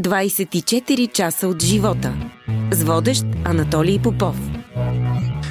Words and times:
24 0.00 1.12
часа 1.12 1.48
от 1.48 1.62
живота. 1.62 2.14
С 2.70 2.82
водещ 2.82 3.24
Анатолий 3.44 3.98
Попов. 3.98 4.36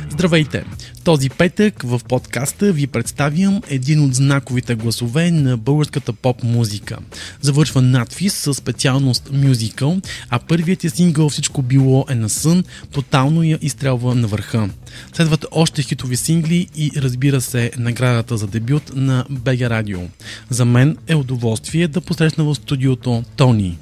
Здравейте! 0.09 0.65
Този 1.03 1.29
петък 1.29 1.83
в 1.83 2.01
подкаста 2.09 2.73
ви 2.73 2.87
представям 2.87 3.61
един 3.69 4.03
от 4.03 4.15
знаковите 4.15 4.75
гласове 4.75 5.31
на 5.31 5.57
българската 5.57 6.13
поп-музика. 6.13 6.97
Завършва 7.41 7.81
надфис 7.81 8.33
със 8.33 8.57
специалност 8.57 9.29
мюзикъл, 9.33 9.97
а 10.29 10.39
първият 10.39 10.83
е 10.83 10.89
сингъл 10.89 11.29
Всичко 11.29 11.61
било 11.61 12.05
е 12.09 12.15
на 12.15 12.29
сън, 12.29 12.63
тотално 12.91 13.43
я 13.43 13.57
изстрелва 13.61 14.15
на 14.15 14.27
върха. 14.27 14.69
Следват 15.13 15.45
още 15.51 15.83
хитови 15.83 16.17
сингли 16.17 16.67
и 16.75 16.91
разбира 16.97 17.41
се 17.41 17.71
наградата 17.77 18.37
за 18.37 18.47
дебют 18.47 18.91
на 18.95 19.25
БГ 19.29 19.61
Радио. 19.61 19.99
За 20.49 20.65
мен 20.65 20.97
е 21.07 21.15
удоволствие 21.15 21.87
да 21.87 22.01
посрещна 22.01 22.43
в 22.43 22.55
студиото 22.55 23.23
Тони. 23.35 23.77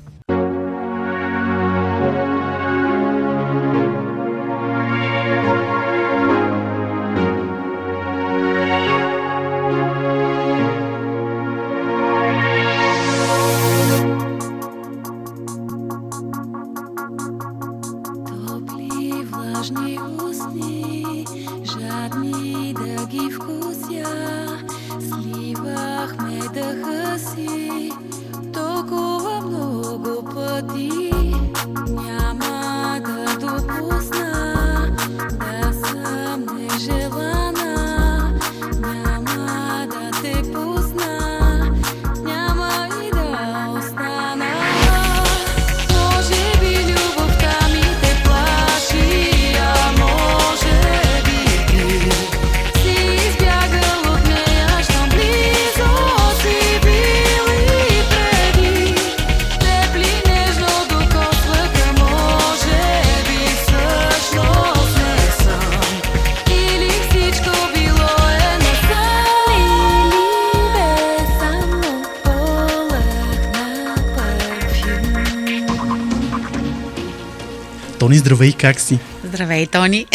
Здравей, 78.29 78.53
как 78.53 78.79
си? 78.79 78.99
Здравей, 79.23 79.67
Тони. 79.67 80.05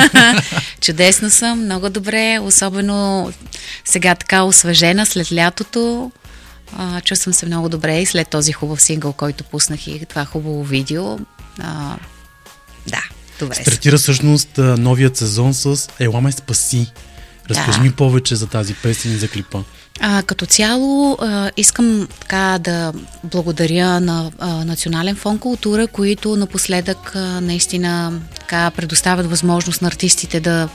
Чудесно 0.80 1.30
съм, 1.30 1.64
много 1.64 1.90
добре, 1.90 2.38
особено 2.42 3.32
сега 3.84 4.14
така 4.14 4.42
освежена 4.42 5.06
след 5.06 5.32
лятото. 5.32 6.12
А, 6.76 7.00
чувствам 7.00 7.34
се 7.34 7.46
много 7.46 7.68
добре 7.68 8.00
и 8.00 8.06
след 8.06 8.28
този 8.28 8.52
хубав 8.52 8.82
сингъл, 8.82 9.12
който 9.12 9.44
пуснах 9.44 9.86
и 9.86 10.06
това 10.08 10.24
хубаво 10.24 10.64
видео. 10.64 11.18
А, 11.58 11.96
да, 12.86 13.02
добре. 13.38 13.54
Стартира 13.54 13.98
всъщност 13.98 14.58
новият 14.58 15.16
сезон 15.16 15.54
с 15.54 15.88
Ела 16.00 16.20
ме 16.20 16.32
спаси. 16.32 16.92
Разкажи 17.50 17.78
да. 17.78 17.84
ми 17.84 17.92
повече 17.92 18.36
за 18.36 18.46
тази 18.46 18.74
песен 18.74 19.12
и 19.12 19.16
за 19.16 19.28
клипа. 19.28 19.58
А, 20.00 20.22
като 20.22 20.46
цяло 20.46 21.18
а, 21.20 21.50
искам 21.56 22.08
така 22.20 22.58
да 22.60 22.92
благодаря 23.24 24.00
на 24.00 24.30
а, 24.38 24.64
Национален 24.64 25.16
фонд 25.16 25.40
култура, 25.40 25.86
които 25.86 26.36
напоследък 26.36 27.16
а, 27.16 27.40
наистина 27.40 28.20
така 28.34 28.70
предоставят 28.70 29.30
възможност 29.30 29.82
на 29.82 29.88
артистите 29.88 30.40
да 30.40 30.68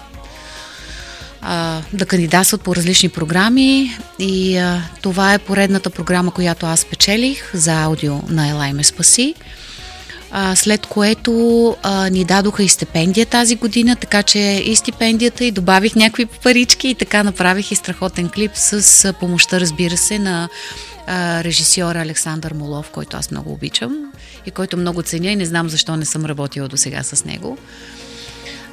а, 1.41 1.81
да 1.93 2.05
кандидатстват 2.05 2.61
по 2.61 2.75
различни 2.75 3.09
програми. 3.09 3.97
И 4.19 4.57
а, 4.57 4.81
това 5.01 5.33
е 5.33 5.39
поредната 5.39 5.89
програма, 5.89 6.31
която 6.31 6.65
аз 6.65 6.85
печелих 6.85 7.51
за 7.53 7.83
аудио 7.83 8.19
на 8.27 8.49
Елай 8.49 8.73
ме 8.73 8.83
спаси 8.83 9.35
след 10.55 10.85
което 10.85 11.75
а, 11.83 12.09
ни 12.09 12.25
дадоха 12.25 12.63
и 12.63 12.67
стипендия 12.67 13.25
тази 13.25 13.55
година, 13.55 13.95
така 13.95 14.23
че 14.23 14.39
и 14.39 14.75
стипендията 14.75 15.45
и 15.45 15.51
добавих 15.51 15.95
някакви 15.95 16.25
парички 16.25 16.87
и 16.87 16.95
така 16.95 17.23
направих 17.23 17.71
и 17.71 17.75
страхотен 17.75 18.29
клип 18.29 18.51
с 18.53 19.13
помощта, 19.13 19.59
разбира 19.59 19.97
се, 19.97 20.19
на 20.19 20.49
а, 21.07 21.43
режисьора 21.43 21.99
Александър 21.99 22.53
Молов, 22.53 22.89
който 22.89 23.17
аз 23.17 23.31
много 23.31 23.53
обичам 23.53 24.11
и 24.45 24.51
който 24.51 24.77
много 24.77 25.01
ценя 25.01 25.31
и 25.31 25.35
не 25.35 25.45
знам 25.45 25.69
защо 25.69 25.97
не 25.97 26.05
съм 26.05 26.25
работила 26.25 26.67
до 26.67 26.77
сега 26.77 27.03
с 27.03 27.25
него. 27.25 27.57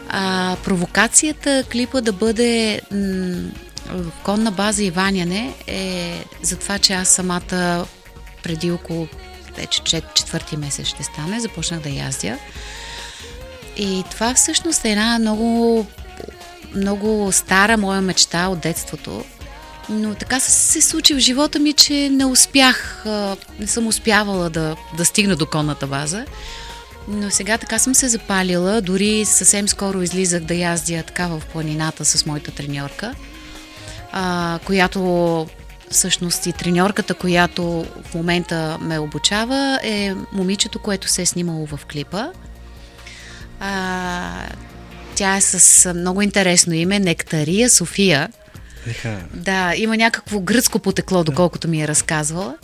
А, 0.08 0.56
провокацията 0.64 1.64
клипа 1.72 2.00
да 2.00 2.12
бъде 2.12 2.80
м- 2.90 3.50
конна 4.22 4.50
база 4.50 4.84
и 4.84 4.90
ваняне 4.90 5.54
е 5.66 6.24
за 6.42 6.56
това, 6.56 6.78
че 6.78 6.92
аз 6.92 7.08
самата 7.08 7.86
преди 8.42 8.70
около 8.70 9.08
вече 9.56 9.82
четвърти 10.14 10.56
месец 10.56 10.86
ще 10.86 11.02
стане, 11.02 11.40
започнах 11.40 11.80
да 11.80 11.88
яздя. 11.88 12.38
И 13.76 14.04
това 14.10 14.34
всъщност 14.34 14.84
е 14.84 14.90
една 14.90 15.18
много, 15.18 15.86
много 16.74 17.32
стара 17.32 17.76
моя 17.76 18.00
мечта 18.00 18.48
от 18.48 18.60
детството. 18.60 19.24
Но 19.88 20.14
така 20.14 20.40
се, 20.40 20.80
случи 20.80 21.14
в 21.14 21.18
живота 21.18 21.58
ми, 21.58 21.72
че 21.72 22.08
не 22.08 22.24
успях, 22.24 23.04
не 23.58 23.66
съм 23.66 23.86
успявала 23.86 24.50
да, 24.50 24.76
да 24.96 25.04
стигна 25.04 25.36
до 25.36 25.46
конната 25.46 25.86
база. 25.86 26.24
Но 27.08 27.30
сега 27.30 27.58
така 27.58 27.78
съм 27.78 27.94
се 27.94 28.08
запалила, 28.08 28.80
дори 28.80 29.24
съвсем 29.24 29.68
скоро 29.68 30.02
излизах 30.02 30.42
да 30.42 30.54
яздя 30.54 31.02
така 31.02 31.26
в 31.26 31.42
планината 31.52 32.04
с 32.04 32.26
моята 32.26 32.50
треньорка, 32.50 33.14
която 34.64 35.46
всъщност 35.92 36.46
и 36.46 36.52
треньорката, 36.52 37.14
която 37.14 37.86
в 38.04 38.14
момента 38.14 38.78
ме 38.80 38.98
обучава, 38.98 39.80
е 39.82 40.14
момичето, 40.32 40.78
което 40.78 41.08
се 41.08 41.22
е 41.22 41.26
снимало 41.26 41.66
в 41.66 41.80
клипа. 41.92 42.26
А, 43.60 44.46
тя 45.14 45.36
е 45.36 45.40
с 45.40 45.94
много 45.94 46.22
интересно 46.22 46.74
име 46.74 46.98
Нектария 46.98 47.70
София. 47.70 48.28
Еха. 48.86 49.18
Да, 49.34 49.72
има 49.76 49.96
някакво 49.96 50.40
гръцко 50.40 50.78
потекло, 50.78 51.24
доколкото 51.24 51.68
ми 51.68 51.82
е 51.82 51.88
разказвала. 51.88 52.54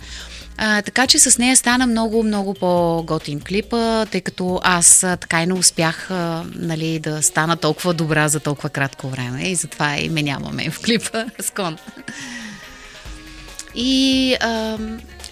А, 0.61 0.83
така 0.83 1.07
че 1.07 1.19
с 1.19 1.39
нея 1.39 1.57
стана 1.57 1.87
много, 1.87 2.23
много 2.23 2.55
по-готин 2.55 3.41
клипа, 3.41 4.07
тъй 4.07 4.21
като 4.21 4.61
аз 4.65 5.05
а, 5.05 5.17
така 5.17 5.43
и 5.43 5.47
не 5.47 5.53
успях 5.53 6.11
а, 6.11 6.45
нали, 6.55 6.99
да 6.99 7.23
стана 7.23 7.57
толкова 7.57 7.95
добра 7.95 8.29
за 8.29 8.41
толкова 8.41 8.69
кратко 8.69 9.09
време 9.09 9.43
и 9.43 9.55
затова 9.55 9.99
и 9.99 10.09
ме 10.09 10.23
нямаме 10.23 10.71
в 10.71 10.81
клипа 10.81 11.25
с 11.41 11.51
кон. 11.51 11.79
И 13.81 14.35
а, 14.41 14.79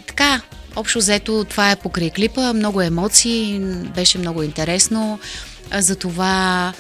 така, 0.06 0.40
общо 0.76 0.98
взето 0.98 1.44
това 1.44 1.70
е 1.70 1.76
покрай 1.76 2.10
клипа, 2.10 2.52
много 2.52 2.82
емоции, 2.82 3.60
беше 3.94 4.18
много 4.18 4.42
интересно. 4.42 5.18
За 5.72 5.96
това 5.96 6.72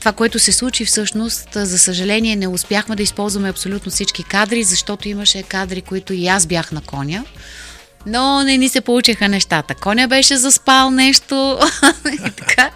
това, 0.00 0.12
което 0.12 0.38
се 0.38 0.52
случи 0.52 0.84
всъщност, 0.84 1.48
за 1.54 1.78
съжаление 1.78 2.36
не 2.36 2.48
успяхме 2.48 2.96
да 2.96 3.02
използваме 3.02 3.48
абсолютно 3.48 3.90
всички 3.90 4.24
кадри, 4.24 4.64
защото 4.64 5.08
имаше 5.08 5.42
кадри, 5.42 5.82
които 5.82 6.12
и 6.12 6.26
аз 6.26 6.46
бях 6.46 6.72
на 6.72 6.80
коня. 6.80 7.24
Но 8.06 8.42
не 8.42 8.56
ни 8.56 8.68
се 8.68 8.80
получиха 8.80 9.28
нещата. 9.28 9.74
Коня 9.74 10.08
беше 10.08 10.36
заспал 10.36 10.90
нещо 10.90 11.58
и 12.12 12.30
така. 12.30 12.70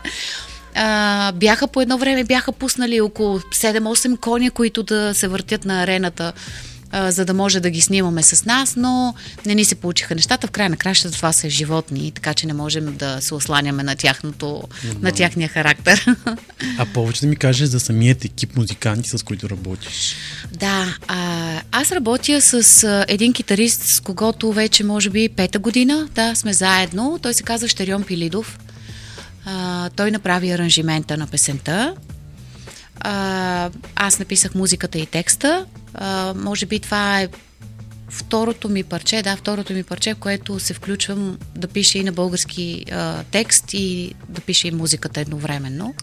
А, 0.75 1.33
бяха 1.33 1.69
по 1.69 1.81
едно 1.81 1.99
време, 1.99 2.25
бяха 2.25 2.53
пуснали 2.53 3.01
около 3.01 3.39
7-8 3.39 4.21
коня, 4.21 4.51
които 4.51 4.83
да 4.83 5.15
се 5.15 5.29
въртят 5.29 5.65
на 5.65 5.83
арената 5.83 6.33
а, 6.91 7.13
за 7.13 7.25
да 7.25 7.35
може 7.35 7.61
да 7.61 7.71
ги 7.71 7.81
снимаме 7.81 8.23
с 8.23 8.45
нас, 8.45 8.77
но 8.77 9.15
не 9.47 9.55
ни 9.55 9.65
се 9.65 9.75
получиха 9.75 10.15
нещата. 10.15 10.47
В 10.47 10.51
край 10.51 10.69
на 10.69 10.77
кращата 10.77 11.17
това 11.17 11.33
са 11.33 11.51
животни, 11.51 12.11
така 12.11 12.35
че 12.35 12.47
не 12.47 12.53
можем 12.53 12.97
да 12.97 13.21
се 13.21 13.35
осланяме 13.35 13.83
на, 13.83 13.97
тяхното, 13.97 14.63
на 15.01 15.13
тяхния 15.13 15.49
характер. 15.49 16.17
А 16.79 16.87
повече 16.87 17.21
да 17.21 17.27
ми 17.27 17.37
кажеш 17.37 17.69
за 17.69 17.81
самият 17.81 18.25
екип 18.25 18.57
музиканти, 18.57 19.09
с 19.09 19.23
които 19.25 19.51
работиш. 19.51 20.17
Да, 20.53 20.95
а, 21.09 21.61
аз 21.73 21.93
работя 21.93 22.41
с 22.41 22.85
а, 22.85 23.05
един 23.09 23.33
китарист, 23.33 23.83
с 23.83 24.01
когото 24.01 24.53
вече 24.53 24.85
може 24.85 25.11
би 25.11 25.29
пета 25.29 25.59
година. 25.59 26.09
Да, 26.15 26.35
сме 26.35 26.53
заедно. 26.53 27.19
Той 27.23 27.35
се 27.35 27.43
казва 27.43 27.69
Штерион 27.69 28.03
Пилидов. 28.03 28.59
А, 29.45 29.91
той 29.91 30.11
направи 30.11 30.51
аранжимента 30.51 31.17
на 31.17 31.27
песента. 31.27 31.95
А, 33.01 33.71
аз 33.97 34.19
написах 34.19 34.55
музиката 34.55 34.99
и 34.99 35.07
текста. 35.07 35.67
А, 36.01 36.35
може 36.35 36.67
би 36.67 36.81
това 36.81 37.21
е 37.21 37.29
второто 38.09 38.69
ми 38.69 38.85
парче, 38.85 39.23
да, 39.23 39.37
второто 39.37 39.73
ми 39.73 39.83
парче, 39.83 40.15
в 40.15 40.19
което 40.19 40.61
се 40.61 40.75
включвам 40.75 41.39
да 41.57 41.69
пише 41.69 41.99
и 41.99 42.05
на 42.05 42.13
български 42.13 42.85
а, 42.93 43.23
текст 43.31 43.75
и 43.75 44.15
да 44.29 44.41
пише 44.41 44.69
и 44.69 44.71
музиката 44.71 45.21
едновременно. 45.21 45.95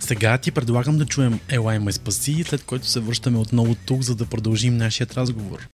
Сега 0.00 0.38
ти 0.38 0.50
предлагам 0.50 0.98
да 0.98 1.06
чуем 1.06 1.40
Елай 1.48 1.78
ме 1.78 1.92
спаси, 1.92 2.44
след 2.46 2.62
което 2.62 2.86
се 2.86 3.00
връщаме 3.00 3.38
отново 3.38 3.74
тук, 3.74 4.02
за 4.02 4.14
да 4.14 4.26
продължим 4.26 4.76
нашият 4.76 5.14
разговор. 5.14 5.68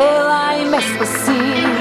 Елай 0.00 0.64
ме 0.64 0.80
спаси, 0.80 1.75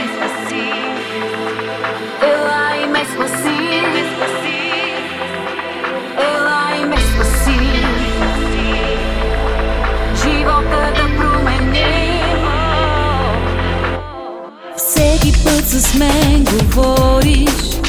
с 15.79 15.93
мен 15.93 16.43
говориш, 16.43 17.79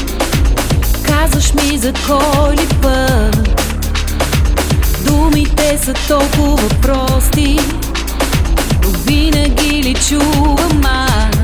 казваш 1.07 1.53
ми 1.55 1.79
за 1.79 1.93
кой 2.07 2.55
ли 2.55 2.69
път. 2.83 3.65
Думите 5.05 5.79
са 5.85 5.95
толкова 6.09 6.69
прости, 6.83 7.61
но 8.83 8.89
винаги 8.91 9.83
ли 9.83 9.95
чувам 10.09 10.83
аз? 10.85 11.36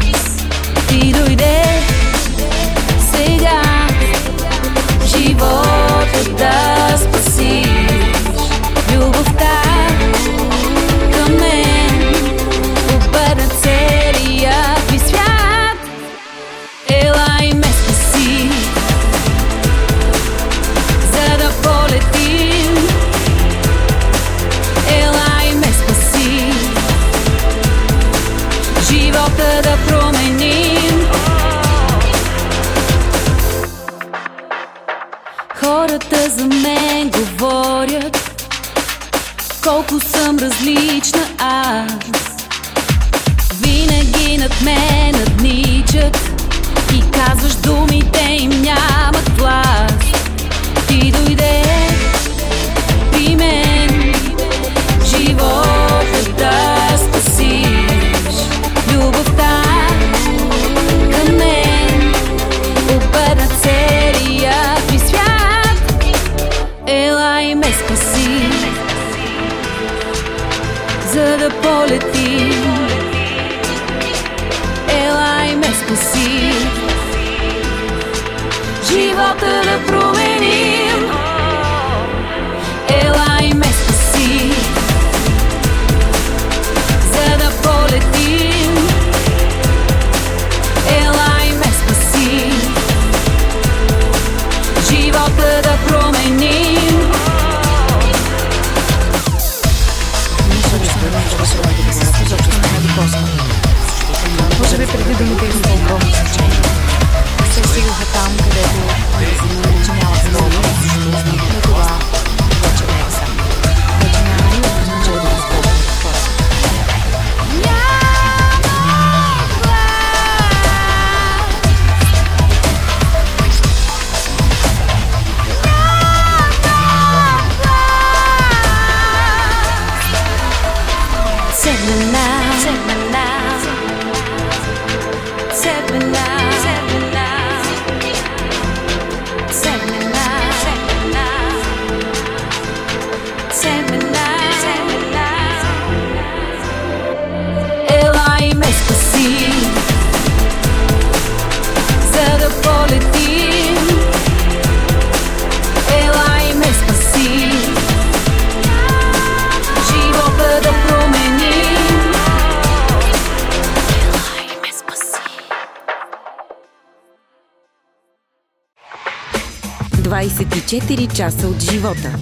24 170.82 171.16
часа 171.16 171.48
от 171.48 171.60
живота. 171.60 172.18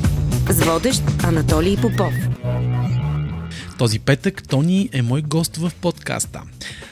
С 0.51 0.65
водещ 0.65 1.03
Анатолий 1.23 1.77
Попов. 1.77 2.15
Този 3.79 3.99
петък 3.99 4.49
Тони 4.49 4.89
е 4.93 5.03
мой 5.03 5.23
гост 5.23 5.57
в 5.57 5.73
подкаста. 5.81 6.43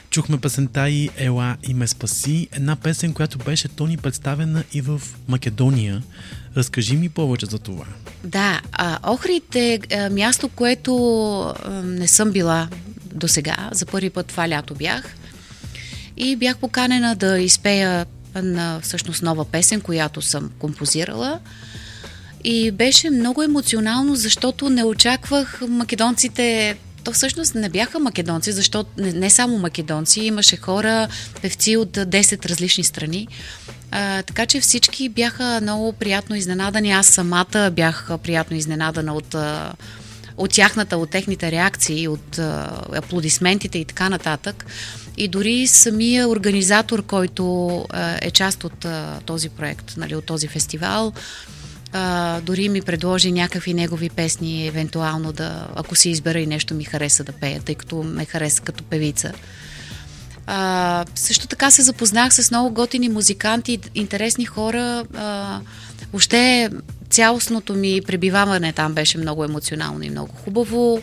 Чухме 0.09 0.37
песента 0.37 0.89
и 0.89 1.09
Ела 1.17 1.57
и 1.67 1.73
ме 1.73 1.87
спаси, 1.87 2.47
една 2.51 2.75
песен, 2.75 3.13
която 3.13 3.37
беше 3.37 3.67
Тони 3.67 3.97
представена 3.97 4.63
и 4.73 4.81
в 4.81 5.01
Македония. 5.27 6.03
Разкажи 6.57 6.95
ми 6.95 7.09
повече 7.09 7.45
за 7.45 7.59
това. 7.59 7.85
Да, 8.23 8.61
а, 8.71 9.11
Охрид 9.13 9.55
е 9.55 9.79
а, 9.93 10.09
място, 10.09 10.49
което 10.49 10.93
а, 11.39 11.69
не 11.83 12.07
съм 12.07 12.31
била 12.31 12.67
до 13.13 13.27
сега. 13.27 13.69
За 13.71 13.85
първи 13.85 14.09
път 14.09 14.27
това 14.27 14.49
лято 14.49 14.75
бях. 14.75 15.15
И 16.17 16.35
бях 16.35 16.57
поканена 16.57 17.15
да 17.15 17.39
изпея 17.39 18.05
на 18.35 18.79
всъщност 18.83 19.23
нова 19.23 19.45
песен, 19.45 19.81
която 19.81 20.21
съм 20.21 20.51
композирала. 20.59 21.39
И 22.43 22.71
беше 22.71 23.09
много 23.09 23.43
емоционално, 23.43 24.15
защото 24.15 24.69
не 24.69 24.83
очаквах 24.83 25.61
македонците. 25.67 26.77
То 27.03 27.11
всъщност 27.11 27.55
не 27.55 27.69
бяха 27.69 27.99
македонци, 27.99 28.51
защото 28.51 28.89
не, 28.97 29.13
не 29.13 29.29
само 29.29 29.57
македонци, 29.57 30.21
имаше 30.21 30.57
хора, 30.57 31.07
певци 31.41 31.77
от 31.77 31.91
10 31.97 32.45
различни 32.45 32.83
страни. 32.83 33.27
А, 33.91 34.23
така 34.23 34.45
че 34.45 34.59
всички 34.59 35.09
бяха 35.09 35.59
много 35.61 35.93
приятно 35.93 36.35
изненадани. 36.35 36.91
Аз 36.91 37.07
самата 37.07 37.71
бях 37.71 38.09
приятно 38.23 38.57
изненадана 38.57 39.13
от, 39.13 39.35
а, 39.35 39.73
от 40.39 40.51
тяхната, 40.51 40.97
от 40.97 41.09
техните 41.09 41.51
реакции, 41.51 42.07
от 42.07 42.39
аплодисментите 42.93 43.77
и 43.77 43.85
така 43.85 44.09
нататък. 44.09 44.65
И 45.17 45.27
дори 45.27 45.67
самия 45.67 46.29
организатор, 46.29 47.05
който 47.05 47.85
е 48.21 48.31
част 48.31 48.63
от 48.63 48.85
този 49.25 49.49
проект, 49.49 49.93
нали, 49.97 50.15
от 50.15 50.25
този 50.25 50.47
фестивал, 50.47 51.13
дори 52.41 52.69
ми 52.69 52.81
предложи 52.81 53.31
някакви 53.31 53.73
негови 53.73 54.09
песни, 54.09 54.67
евентуално 54.67 55.31
да, 55.33 55.67
ако 55.75 55.95
си 55.95 56.09
избера 56.09 56.39
и 56.39 56.47
нещо 56.47 56.73
ми 56.73 56.83
хареса 56.83 57.23
да 57.23 57.31
пея, 57.31 57.61
тъй 57.65 57.75
като 57.75 58.03
ме 58.03 58.25
хареса 58.25 58.61
като 58.61 58.83
певица. 58.83 59.33
А, 60.47 61.05
също 61.15 61.47
така 61.47 61.71
се 61.71 61.81
запознах 61.81 62.33
с 62.33 62.51
много 62.51 62.73
готини 62.73 63.09
музиканти, 63.09 63.79
интересни 63.95 64.45
хора. 64.45 65.03
А, 65.17 65.59
въобще 66.11 66.69
цялостното 67.09 67.73
ми 67.73 68.01
пребиваване 68.07 68.73
там 68.73 68.93
беше 68.93 69.17
много 69.17 69.43
емоционално 69.43 70.03
и 70.03 70.09
много 70.09 70.33
хубаво. 70.35 71.01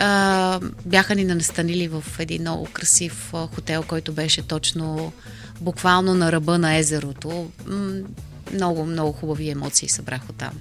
А, 0.00 0.60
бяха 0.86 1.14
ни 1.14 1.24
настанили 1.24 1.88
в 1.88 2.04
един 2.18 2.42
много 2.42 2.68
красив 2.72 3.32
хотел, 3.54 3.82
който 3.82 4.12
беше 4.12 4.42
точно 4.42 5.12
буквално 5.60 6.14
на 6.14 6.32
ръба 6.32 6.58
на 6.58 6.76
езерото. 6.76 7.50
Много, 8.54 8.86
много 8.86 9.12
хубави 9.12 9.50
емоции 9.50 9.88
събрах 9.88 10.28
от 10.28 10.36
там. 10.36 10.52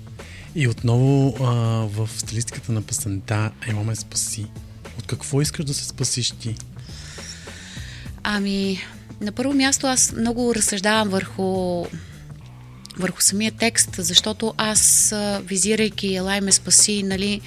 И 0.56 0.68
отново 0.68 1.36
а, 1.40 1.44
в 1.86 2.10
стилистиката 2.18 2.72
на 2.72 2.82
песента 2.82 3.52
имаме 3.70 3.96
спаси. 3.96 4.46
От 5.00 5.08
какво 5.08 5.42
искаш 5.42 5.66
да 5.66 5.74
се 5.74 5.86
спасиш 5.86 6.32
ти? 6.32 6.56
Ами, 8.24 8.82
на 9.22 9.32
първо 9.32 9.54
място 9.54 9.88
аз 9.88 10.12
много 10.12 10.56
разсъждавам 10.56 11.10
върху 11.10 11.86
върху 13.00 13.22
самия 13.22 13.52
текст, 13.52 13.90
защото 13.98 14.54
аз, 14.58 15.14
визирайки 15.44 16.16
Елай 16.16 16.42
ме 16.42 16.52
спаси, 16.52 17.04
нали, 17.04 17.42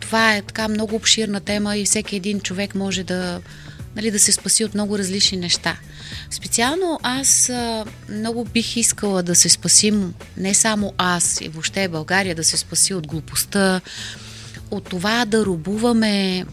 това 0.00 0.36
е 0.36 0.42
така 0.42 0.68
много 0.68 0.96
обширна 0.96 1.40
тема 1.40 1.76
и 1.76 1.84
всеки 1.84 2.16
един 2.16 2.40
човек 2.40 2.74
може 2.74 3.04
да, 3.04 3.40
нали, 3.96 4.10
да 4.10 4.18
се 4.18 4.32
спаси 4.32 4.64
от 4.64 4.74
много 4.74 4.98
различни 4.98 5.38
неща. 5.38 5.76
Специално 6.30 7.00
аз 7.02 7.50
много 8.08 8.44
бих 8.44 8.76
искала 8.76 9.22
да 9.22 9.34
се 9.34 9.48
спасим, 9.48 10.14
не 10.36 10.54
само 10.54 10.92
аз 10.98 11.40
и 11.40 11.48
въобще 11.48 11.88
България 11.88 12.34
да 12.34 12.44
се 12.44 12.56
спаси 12.56 12.94
от 12.94 13.06
глупостта, 13.06 13.80
от 14.70 14.84
това 14.84 15.24
да 15.24 15.44
рубуваме 15.44 16.46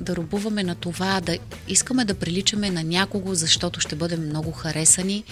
да 0.00 0.16
рубуваме 0.16 0.64
на 0.64 0.74
това, 0.74 1.20
да 1.20 1.38
искаме 1.68 2.04
да 2.04 2.14
приличаме 2.14 2.70
на 2.70 2.84
някого, 2.84 3.34
защото 3.34 3.80
ще 3.80 3.96
бъдем 3.96 4.26
много 4.26 4.52
харесани. 4.52 5.24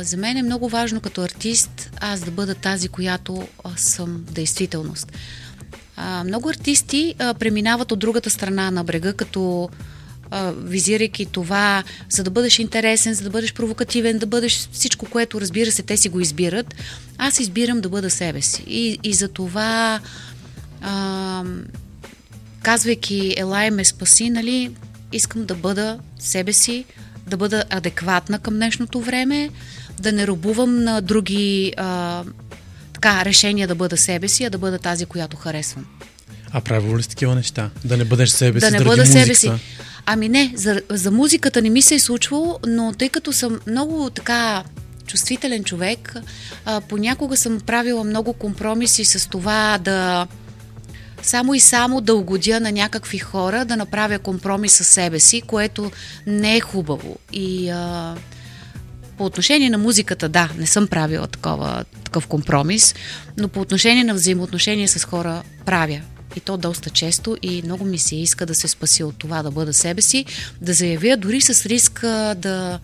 За 0.00 0.16
мен 0.16 0.36
е 0.36 0.42
много 0.42 0.68
важно 0.68 1.00
като 1.00 1.22
артист 1.22 1.90
аз 2.00 2.20
да 2.20 2.30
бъда 2.30 2.54
тази, 2.54 2.88
която 2.88 3.48
съм 3.76 4.24
действителност. 4.30 5.12
Много 6.24 6.48
артисти 6.48 7.14
преминават 7.18 7.92
от 7.92 7.98
другата 7.98 8.30
страна 8.30 8.70
на 8.70 8.84
брега, 8.84 9.12
като 9.12 9.70
визирайки 10.56 11.26
това, 11.26 11.84
за 12.08 12.24
да 12.24 12.30
бъдеш 12.30 12.58
интересен, 12.58 13.14
за 13.14 13.24
да 13.24 13.30
бъдеш 13.30 13.52
провокативен, 13.54 14.18
да 14.18 14.26
бъдеш 14.26 14.68
всичко, 14.72 15.06
което 15.06 15.40
разбира 15.40 15.72
се, 15.72 15.82
те 15.82 15.96
си 15.96 16.08
го 16.08 16.20
избират. 16.20 16.74
Аз 17.18 17.40
избирам 17.40 17.80
да 17.80 17.88
бъда 17.88 18.10
себе 18.10 18.42
си. 18.42 18.64
И, 18.66 18.98
и 19.02 19.14
за 19.14 19.28
това, 19.28 20.00
а, 20.80 21.44
казвайки 22.62 23.34
Елай 23.36 23.70
ме 23.70 23.84
спаси, 23.84 24.30
нали, 24.30 24.74
искам 25.12 25.44
да 25.44 25.54
бъда 25.54 25.98
себе 26.18 26.52
си, 26.52 26.84
да 27.26 27.36
бъда 27.36 27.64
адекватна 27.70 28.38
към 28.38 28.54
днешното 28.54 29.00
време, 29.00 29.50
да 30.00 30.12
не 30.12 30.26
робувам 30.26 30.84
на 30.84 31.00
други 31.00 31.72
а, 31.76 32.24
така, 32.92 33.24
решения 33.24 33.68
да 33.68 33.74
бъда 33.74 33.96
себе 33.96 34.28
си, 34.28 34.44
а 34.44 34.50
да 34.50 34.58
бъда 34.58 34.78
тази, 34.78 35.06
която 35.06 35.36
харесвам. 35.36 35.86
А 36.52 36.60
правило 36.60 36.98
ли 36.98 37.02
с 37.02 37.08
такива 37.08 37.34
неща? 37.34 37.70
Да 37.84 37.96
не 37.96 38.04
бъдеш 38.04 38.30
себе 38.30 38.60
си, 38.60 38.66
да 38.66 38.78
не 38.78 38.84
бъда 38.84 39.06
себе 39.06 39.34
си. 39.34 39.50
Ами 40.06 40.28
не, 40.28 40.52
за, 40.54 40.82
за 40.90 41.10
музиката 41.10 41.62
не 41.62 41.70
ми 41.70 41.82
се 41.82 41.94
е 41.94 41.98
случвало, 41.98 42.58
но 42.66 42.92
тъй 42.92 43.08
като 43.08 43.32
съм 43.32 43.60
много 43.66 44.10
така 44.10 44.64
чувствителен 45.06 45.64
човек, 45.64 46.14
а, 46.64 46.80
понякога 46.80 47.36
съм 47.36 47.60
правила 47.60 48.04
много 48.04 48.32
компромиси 48.32 49.04
с 49.04 49.28
това 49.28 49.78
да 49.78 50.26
само 51.22 51.54
и 51.54 51.60
само 51.60 52.00
да 52.00 52.14
угодя 52.14 52.60
на 52.60 52.72
някакви 52.72 53.18
хора, 53.18 53.64
да 53.64 53.76
направя 53.76 54.18
компромис 54.18 54.72
със 54.72 54.88
себе 54.88 55.20
си, 55.20 55.40
което 55.40 55.90
не 56.26 56.56
е 56.56 56.60
хубаво. 56.60 57.16
И 57.32 57.70
а, 57.70 58.16
по 59.18 59.24
отношение 59.24 59.70
на 59.70 59.78
музиката, 59.78 60.28
да, 60.28 60.50
не 60.58 60.66
съм 60.66 60.86
правила 60.86 61.26
такова, 61.26 61.84
такъв 62.04 62.26
компромис, 62.26 62.94
но 63.38 63.48
по 63.48 63.60
отношение 63.60 64.04
на 64.04 64.14
взаимоотношения 64.14 64.88
с 64.88 65.04
хора 65.04 65.42
правя. 65.66 66.00
И 66.36 66.40
то 66.40 66.56
доста 66.56 66.90
често 66.90 67.36
и 67.42 67.62
много 67.62 67.84
ми 67.84 67.98
се 67.98 68.16
иска 68.16 68.46
да 68.46 68.54
се 68.54 68.68
спаси 68.68 69.04
от 69.04 69.18
това 69.18 69.42
да 69.42 69.50
бъда 69.50 69.72
себе 69.72 70.02
си, 70.02 70.24
да 70.60 70.72
заявя 70.72 71.16
дори 71.16 71.40
с 71.40 71.66
риск 71.66 72.00
да 72.36 72.80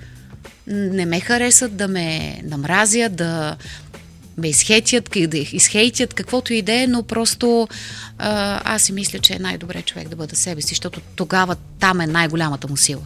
не 0.66 1.06
ме 1.06 1.20
харесат, 1.20 1.76
да 1.76 1.88
ме 1.88 2.40
намразят, 2.44 3.16
да 3.16 3.56
ме 4.38 4.48
изхейтят, 4.48 5.10
да 5.28 5.38
изхейтят, 5.38 6.14
каквото 6.14 6.52
и 6.52 6.62
да 6.62 6.82
е, 6.82 6.86
но 6.86 7.02
просто 7.02 7.68
а, 8.18 8.60
аз 8.74 8.82
си 8.82 8.92
мисля, 8.92 9.18
че 9.18 9.34
е 9.34 9.38
най-добре 9.38 9.82
човек 9.82 10.08
да 10.08 10.16
бъде 10.16 10.36
себе 10.36 10.62
си, 10.62 10.68
защото 10.68 11.00
тогава 11.16 11.56
там 11.80 12.00
е 12.00 12.06
най-голямата 12.06 12.68
му 12.68 12.76
сила. 12.76 13.02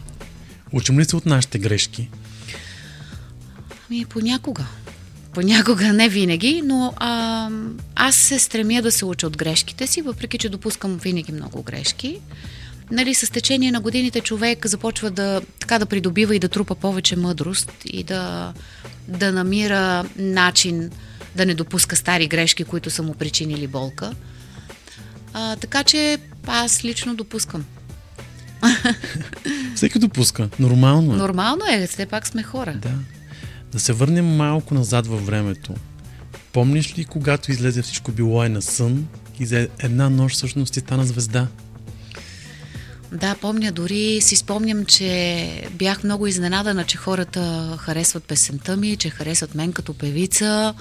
Учим 0.71 0.99
ли 0.99 1.05
се 1.05 1.15
от 1.15 1.25
нашите 1.25 1.59
грешки? 1.59 2.09
Ами 3.89 4.05
понякога. 4.05 4.65
Понякога, 5.33 5.93
не 5.93 6.09
винаги, 6.09 6.61
но 6.65 6.93
а, 6.97 7.49
аз 7.95 8.15
се 8.15 8.39
стремя 8.39 8.81
да 8.81 8.91
се 8.91 9.05
уча 9.05 9.27
от 9.27 9.37
грешките 9.37 9.87
си, 9.87 10.01
въпреки 10.01 10.37
че 10.37 10.49
допускам 10.49 10.97
винаги 10.97 11.31
много 11.31 11.63
грешки. 11.63 12.19
Нали, 12.91 13.13
с 13.13 13.31
течение 13.31 13.71
на 13.71 13.81
годините 13.81 14.21
човек 14.21 14.67
започва 14.67 15.11
да, 15.11 15.41
така 15.59 15.79
да 15.79 15.85
придобива 15.85 16.35
и 16.35 16.39
да 16.39 16.49
трупа 16.49 16.75
повече 16.75 17.15
мъдрост 17.15 17.71
и 17.85 18.03
да, 18.03 18.53
да 19.07 19.31
намира 19.31 20.05
начин 20.17 20.91
да 21.35 21.45
не 21.45 21.53
допуска 21.53 21.95
стари 21.95 22.27
грешки, 22.27 22.63
които 22.63 22.89
са 22.89 23.03
му 23.03 23.13
причинили 23.13 23.67
болка. 23.67 24.13
А, 25.33 25.55
така 25.55 25.83
че 25.83 26.17
аз 26.47 26.85
лично 26.85 27.15
допускам. 27.15 27.65
Всеки 29.75 29.99
допуска. 29.99 30.49
Нормално 30.59 31.13
е. 31.13 31.17
Нормално 31.17 31.61
е, 31.71 31.87
все 31.87 32.05
пак 32.05 32.27
сме 32.27 32.43
хора. 32.43 32.73
Да. 32.73 32.93
Да 33.71 33.79
се 33.79 33.93
върнем 33.93 34.35
малко 34.35 34.73
назад 34.73 35.07
във 35.07 35.25
времето. 35.25 35.73
Помниш 36.53 36.97
ли, 36.97 37.05
когато 37.05 37.51
излезе 37.51 37.81
всичко 37.81 38.11
било 38.11 38.43
е 38.43 38.49
на 38.49 38.61
сън 38.61 39.07
и 39.39 39.45
за 39.45 39.67
една 39.79 40.09
нощ 40.09 40.35
всъщност 40.35 40.73
ти 40.73 40.79
стана 40.79 41.05
звезда? 41.05 41.47
Да, 43.13 43.35
помня, 43.41 43.71
дори 43.71 44.21
си 44.21 44.35
спомням, 44.35 44.85
че 44.85 45.69
бях 45.71 46.03
много 46.03 46.27
изненадана, 46.27 46.83
че 46.83 46.97
хората 46.97 47.75
харесват 47.79 48.23
песента 48.23 48.77
ми, 48.77 48.97
че 48.97 49.09
харесват 49.09 49.55
мен 49.55 49.73
като 49.73 49.93
певица. 49.93 50.73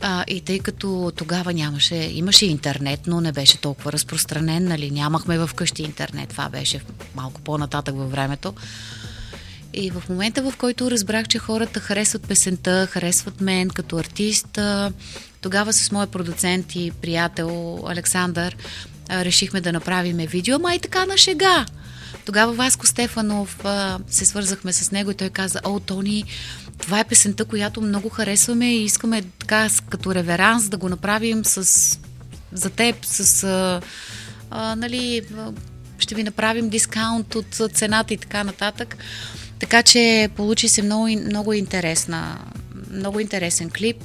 А, 0.00 0.24
и 0.28 0.40
тъй 0.40 0.58
като 0.58 1.12
тогава 1.16 1.52
нямаше, 1.52 1.94
имаше 1.94 2.46
интернет, 2.46 3.00
но 3.06 3.20
не 3.20 3.32
беше 3.32 3.58
толкова 3.58 3.92
разпространен, 3.92 4.64
нали, 4.64 4.90
нямахме 4.90 5.38
в 5.38 5.50
къщи 5.54 5.82
интернет, 5.82 6.28
това 6.28 6.48
беше 6.48 6.80
малко 7.14 7.40
по-нататък 7.40 7.96
във 7.96 8.10
времето. 8.10 8.54
И 9.74 9.90
в 9.90 10.02
момента, 10.08 10.42
в 10.42 10.56
който 10.58 10.90
разбрах, 10.90 11.28
че 11.28 11.38
хората 11.38 11.80
харесват 11.80 12.28
песента, 12.28 12.86
харесват 12.90 13.40
мен 13.40 13.68
като 13.68 13.98
артист, 13.98 14.58
тогава 15.40 15.72
с 15.72 15.92
моя 15.92 16.06
продуцент 16.06 16.74
и 16.74 16.92
приятел 17.02 17.82
Александър 17.88 18.56
решихме 19.10 19.60
да 19.60 19.72
направим 19.72 20.16
видео, 20.16 20.56
ама 20.56 20.74
и 20.74 20.78
така 20.78 21.06
на 21.06 21.16
шега. 21.16 21.66
Тогава 22.24 22.52
Васко 22.52 22.86
Стефанов 22.86 23.64
се 24.08 24.24
свързахме 24.24 24.72
с 24.72 24.92
него 24.92 25.10
и 25.10 25.14
той 25.14 25.30
каза, 25.30 25.60
о, 25.64 25.80
Тони, 25.80 26.24
това 26.78 27.00
е 27.00 27.04
песента, 27.04 27.44
която 27.44 27.80
много 27.80 28.08
харесваме 28.08 28.74
и 28.74 28.84
искаме 28.84 29.22
така 29.22 29.68
като 29.90 30.14
реверанс 30.14 30.68
да 30.68 30.76
го 30.76 30.88
направим 30.88 31.44
с, 31.44 31.98
за 32.52 32.70
теб, 32.70 32.96
с 33.04 33.44
а, 33.44 33.80
а, 34.50 34.76
нали, 34.76 35.22
ще 35.98 36.14
ви 36.14 36.22
направим 36.22 36.68
дискаунт 36.68 37.34
от 37.34 37.72
цената 37.72 38.14
и 38.14 38.16
така 38.16 38.44
нататък. 38.44 38.96
Така 39.58 39.82
че 39.82 40.28
получи 40.36 40.68
се 40.68 40.82
много, 40.82 41.08
много 41.08 41.52
интересна, 41.52 42.38
много 42.92 43.20
интересен 43.20 43.70
клип. 43.70 44.02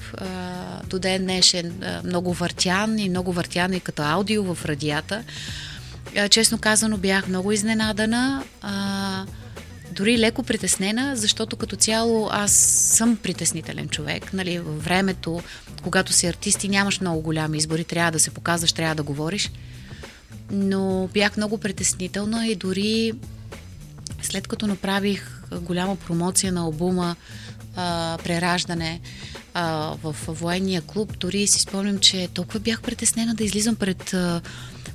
До 0.88 1.00
ден 1.00 1.24
днешен 1.24 1.84
много 2.04 2.34
въртян 2.34 3.00
и 3.00 3.10
много 3.10 3.34
въртян 3.34 3.74
и 3.74 3.80
като 3.80 4.04
аудио 4.04 4.56
в 4.56 4.66
радията. 4.66 5.24
Честно 6.30 6.58
казано 6.58 6.98
бях 6.98 7.28
много 7.28 7.52
изненадана. 7.52 8.44
Дори 9.92 10.20
леко 10.20 10.44
притеснена, 10.44 11.16
защото 11.16 11.56
като 11.56 11.76
цяло 11.76 12.30
аз 12.32 12.52
съм 12.98 13.18
притеснителен 13.18 13.90
човек. 13.90 14.34
Нали, 14.34 14.60
във 14.60 14.84
времето, 14.84 15.42
когато 15.84 16.14
си 16.14 16.28
артист 16.28 16.64
и 16.64 16.70
нямаш 16.70 17.00
много 17.00 17.22
голями 17.22 17.58
избори, 17.58 17.84
трябва 17.84 18.12
да 18.12 18.20
се 18.20 18.32
показваш, 18.32 18.74
трябва 18.74 18.96
да 18.96 19.04
говориш. 19.04 19.52
Но 20.52 21.10
бях 21.14 21.38
много 21.38 21.58
притеснителна 21.58 22.48
и 22.48 22.56
дори 22.56 23.14
след 24.22 24.48
като 24.48 24.68
направих 24.68 25.42
голяма 25.62 25.96
промоция 25.96 26.52
на 26.52 26.62
албума 26.62 27.16
а, 27.78 28.18
Прераждане 28.24 29.00
а, 29.54 29.94
в 30.04 30.16
военния 30.28 30.82
клуб, 30.82 31.18
дори 31.18 31.48
си 31.48 31.60
спомням, 31.60 32.00
че 32.00 32.28
толкова 32.34 32.60
бях 32.60 32.82
притеснена 32.82 33.36
да 33.36 33.44
излизам 33.44 33.76
пред 33.76 34.14
а, 34.14 34.42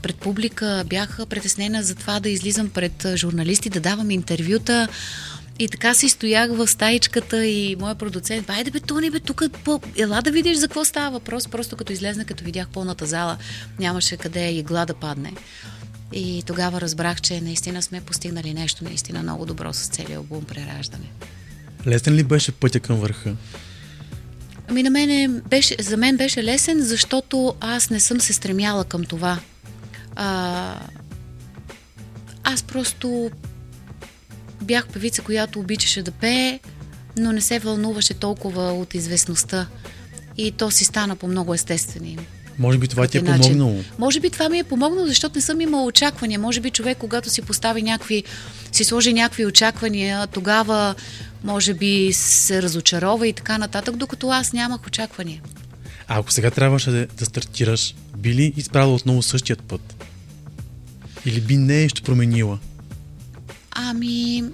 пред 0.02 0.16
публика, 0.16 0.84
бях 0.86 1.20
притеснена 1.30 1.82
за 1.82 1.94
това 1.94 2.20
да 2.20 2.28
излизам 2.28 2.70
пред 2.70 3.06
журналисти, 3.16 3.70
да 3.70 3.80
давам 3.80 4.10
интервюта. 4.10 4.88
И 5.58 5.68
така 5.68 5.94
си 5.94 6.08
стоях 6.08 6.50
в 6.50 6.68
стаичката 6.68 7.46
и 7.46 7.76
моя 7.76 7.94
продуцент, 7.94 8.50
айде 8.50 8.70
бе, 8.70 8.80
Тони, 8.80 9.10
бе, 9.10 9.20
тук, 9.20 9.42
по... 9.64 9.80
ела 9.96 10.22
да 10.22 10.30
видиш 10.30 10.56
за 10.56 10.68
какво 10.68 10.84
става 10.84 11.10
въпрос. 11.10 11.48
Просто 11.48 11.76
като 11.76 11.92
излезна, 11.92 12.24
като 12.24 12.44
видях 12.44 12.68
пълната 12.68 13.06
зала, 13.06 13.38
нямаше 13.78 14.16
къде 14.16 14.52
игла 14.52 14.86
да 14.86 14.94
падне. 14.94 15.32
И 16.12 16.42
тогава 16.46 16.80
разбрах, 16.80 17.20
че 17.20 17.40
наистина 17.40 17.82
сме 17.82 18.00
постигнали 18.00 18.54
нещо 18.54 18.84
наистина 18.84 19.22
много 19.22 19.46
добро 19.46 19.72
с 19.72 19.86
целия 19.86 20.16
албум 20.16 20.44
Прераждане. 20.44 21.06
Лесен 21.86 22.14
ли 22.14 22.22
беше 22.22 22.52
пътя 22.52 22.80
към 22.80 22.96
върха? 22.96 23.36
Ами 24.68 24.82
на 24.82 24.90
мен 24.90 25.42
беше, 25.50 25.76
за 25.80 25.96
мен 25.96 26.16
беше 26.16 26.44
лесен, 26.44 26.82
защото 26.82 27.54
аз 27.60 27.90
не 27.90 28.00
съм 28.00 28.20
се 28.20 28.32
стремяла 28.32 28.84
към 28.84 29.04
това. 29.04 29.40
А, 30.16 30.78
аз 32.44 32.62
просто 32.62 33.30
бях 34.62 34.88
певица, 34.88 35.22
която 35.22 35.60
обичаше 35.60 36.02
да 36.02 36.10
пее, 36.10 36.60
но 37.18 37.32
не 37.32 37.40
се 37.40 37.58
вълнуваше 37.58 38.14
толкова 38.14 38.72
от 38.72 38.94
известността. 38.94 39.66
И 40.36 40.52
то 40.52 40.70
си 40.70 40.84
стана 40.84 41.16
по 41.16 41.28
много 41.28 41.54
естествени 41.54 42.18
Може 42.58 42.78
би 42.78 42.88
това 42.88 43.06
ти 43.06 43.18
е 43.18 43.22
начин. 43.22 43.42
помогнало. 43.42 43.84
Може 43.98 44.20
би 44.20 44.30
това 44.30 44.48
ми 44.48 44.58
е 44.58 44.64
помогнало, 44.64 45.06
защото 45.06 45.38
не 45.38 45.42
съм 45.42 45.60
имала 45.60 45.84
очаквания. 45.84 46.38
Може 46.38 46.60
би 46.60 46.70
човек, 46.70 46.98
когато 46.98 47.30
си 47.30 47.42
постави 47.42 47.82
някакви, 47.82 48.24
си 48.72 48.84
сложи 48.84 49.12
някакви 49.12 49.46
очаквания, 49.46 50.26
тогава 50.26 50.94
може 51.44 51.74
би 51.74 52.10
се 52.12 52.62
разочарова 52.62 53.28
и 53.28 53.32
така 53.32 53.58
нататък, 53.58 53.96
докато 53.96 54.30
аз 54.30 54.52
нямах 54.52 54.86
очаквания. 54.86 55.40
А 56.08 56.18
ако 56.18 56.32
сега 56.32 56.50
трябваше 56.50 56.90
да, 56.90 57.06
да 57.06 57.24
стартираш, 57.24 57.94
би 58.16 58.34
ли 58.34 58.52
изправила 58.56 58.94
отново 58.94 59.22
същият 59.22 59.62
път? 59.62 60.04
Или 61.26 61.40
би 61.40 61.56
нещо 61.56 62.02
променила? 62.02 62.58
Ами, 63.70 64.44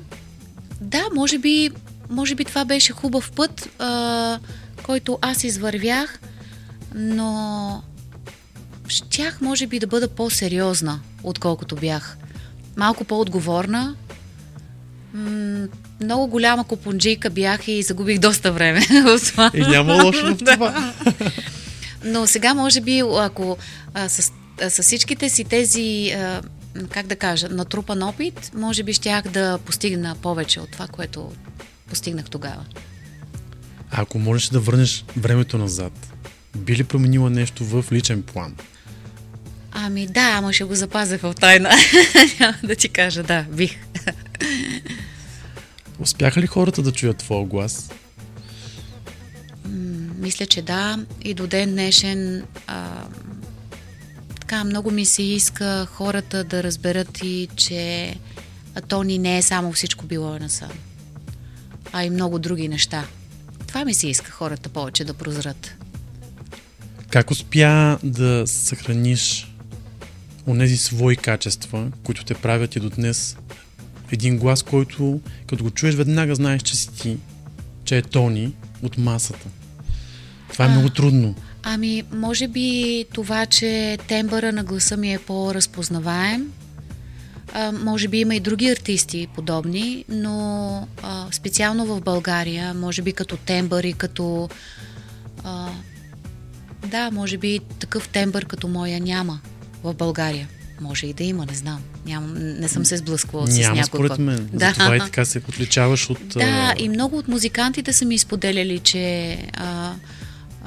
да, 0.80 1.04
може 1.14 1.38
би, 1.38 1.70
може 2.10 2.34
би 2.34 2.44
това 2.44 2.64
беше 2.64 2.92
хубав 2.92 3.32
път, 3.32 3.68
а, 3.78 4.38
който 4.82 5.18
аз 5.22 5.44
извървях, 5.44 6.20
но 6.94 7.82
щях, 8.88 9.40
може 9.40 9.66
би, 9.66 9.78
да 9.78 9.86
бъда 9.86 10.08
по-сериозна, 10.08 11.00
отколкото 11.22 11.76
бях. 11.76 12.16
Малко 12.76 13.04
по-отговорна. 13.04 13.96
М- 15.14 15.66
много 16.00 16.26
голяма 16.26 16.64
купунджийка 16.64 17.30
бях 17.30 17.68
и 17.68 17.82
загубих 17.82 18.18
доста 18.18 18.52
време. 18.52 18.80
И 19.54 19.60
няма 19.60 20.04
лошо 20.04 20.34
в 20.34 20.38
това. 20.52 20.94
Но 22.04 22.26
сега, 22.26 22.54
може 22.54 22.80
би, 22.80 23.02
ако 23.18 23.56
а, 23.94 24.08
с, 24.08 24.32
а, 24.62 24.70
с 24.70 24.82
всичките 24.82 25.28
си 25.28 25.44
тези, 25.44 26.10
а, 26.10 26.42
как 26.90 27.06
да 27.06 27.16
кажа, 27.16 27.48
натрупан 27.48 28.02
опит, 28.02 28.50
може 28.54 28.82
би 28.82 28.92
щях 28.92 29.28
да 29.28 29.58
постигна 29.58 30.14
повече 30.22 30.60
от 30.60 30.70
това, 30.70 30.86
което 30.86 31.32
постигнах 31.88 32.30
тогава. 32.30 32.64
А 33.90 34.02
ако 34.02 34.18
можеш 34.18 34.48
да 34.48 34.60
върнеш 34.60 35.04
времето 35.16 35.58
назад, 35.58 35.92
би 36.56 36.76
ли 36.76 36.84
променила 36.84 37.30
нещо 37.30 37.64
в 37.64 37.84
личен 37.92 38.22
план? 38.22 38.54
Ами 39.80 40.06
да, 40.06 40.20
ама 40.20 40.52
ще 40.52 40.64
го 40.64 40.74
запазя 40.74 41.18
в 41.18 41.34
тайна. 41.40 41.70
Няма 42.40 42.54
да 42.64 42.74
ти 42.74 42.88
кажа, 42.88 43.22
да, 43.22 43.42
бих. 43.42 43.78
Успяха 45.98 46.40
ли 46.40 46.46
хората 46.46 46.82
да 46.82 46.92
чуят 46.92 47.16
твоя 47.16 47.46
глас? 47.46 47.90
Мисля, 50.18 50.46
че 50.46 50.62
да. 50.62 50.98
И 51.22 51.34
до 51.34 51.46
ден 51.46 51.70
днешен 51.70 52.44
а, 52.66 53.04
така 54.40 54.64
много 54.64 54.90
ми 54.90 55.06
се 55.06 55.22
иска 55.22 55.86
хората 55.86 56.44
да 56.44 56.62
разберат 56.62 57.18
и, 57.22 57.48
че 57.56 58.14
Тони 58.88 59.18
не 59.18 59.38
е 59.38 59.42
само 59.42 59.72
всичко 59.72 60.06
било 60.06 60.38
на 60.38 60.48
сън, 60.48 60.72
а 61.92 62.04
и 62.04 62.10
много 62.10 62.38
други 62.38 62.68
неща. 62.68 63.04
Това 63.66 63.84
ми 63.84 63.94
се 63.94 64.08
иска 64.08 64.30
хората 64.30 64.68
повече 64.68 65.04
да 65.04 65.14
прозрат. 65.14 65.74
Как 67.10 67.30
успя 67.30 67.98
да 68.02 68.46
съхраниш 68.46 69.47
онези 70.48 70.76
свои 70.76 71.16
качества, 71.16 71.86
които 72.04 72.24
те 72.24 72.34
правят 72.34 72.76
и 72.76 72.80
до 72.80 72.90
днес 72.90 73.36
един 74.12 74.38
глас, 74.38 74.62
който 74.62 75.20
като 75.46 75.64
го 75.64 75.70
чуеш 75.70 75.94
веднага 75.94 76.34
знаеш, 76.34 76.62
че 76.62 76.76
си 76.76 76.88
ти, 76.88 77.16
че 77.84 77.98
е 77.98 78.02
Тони 78.02 78.52
от 78.82 78.98
масата. 78.98 79.46
Това 80.52 80.64
е 80.64 80.68
А. 80.68 80.70
много 80.70 80.90
трудно. 80.90 81.34
Ами, 81.62 82.02
може 82.12 82.48
би 82.48 83.04
това, 83.12 83.46
че 83.46 83.98
тембъра 84.08 84.52
на 84.52 84.64
гласа 84.64 84.96
ми 84.96 85.14
е 85.14 85.18
по-разпознаваем. 85.18 86.52
А, 87.52 87.72
може 87.72 88.08
би 88.08 88.18
има 88.20 88.34
и 88.34 88.40
други 88.40 88.70
артисти 88.70 89.28
подобни, 89.34 90.04
но 90.08 90.88
а, 91.02 91.26
специално 91.32 91.86
в 91.86 92.00
България, 92.00 92.74
може 92.74 93.02
би 93.02 93.12
като 93.12 93.36
тембър 93.36 93.84
и 93.84 93.92
като... 93.92 94.48
А, 95.44 95.68
да, 96.86 97.10
може 97.10 97.38
би 97.38 97.60
такъв 97.78 98.08
тембър 98.08 98.44
като 98.44 98.68
моя 98.68 99.00
няма 99.00 99.40
в 99.82 99.94
България. 99.94 100.48
Може 100.80 101.06
и 101.06 101.12
да 101.12 101.24
има, 101.24 101.46
не 101.46 101.54
знам. 101.54 101.82
Ням, 102.06 102.34
не 102.34 102.68
съм 102.68 102.84
се 102.84 102.96
сблъсквала 102.96 103.46
с 103.46 103.58
Няма 103.58 103.74
някой 103.74 103.84
според 103.84 104.08
път. 104.08 104.18
мен. 104.18 104.48
Да. 104.52 104.68
Затова 104.68 104.96
и 104.96 104.98
така 104.98 105.24
се 105.24 105.38
отличаваш 105.38 106.10
от... 106.10 106.28
Да, 106.28 106.74
и 106.78 106.88
много 106.88 107.18
от 107.18 107.28
музикантите 107.28 107.92
са 107.92 108.04
ми 108.04 108.14
изподеляли, 108.14 108.78
че 108.78 109.32
а, 109.54 109.94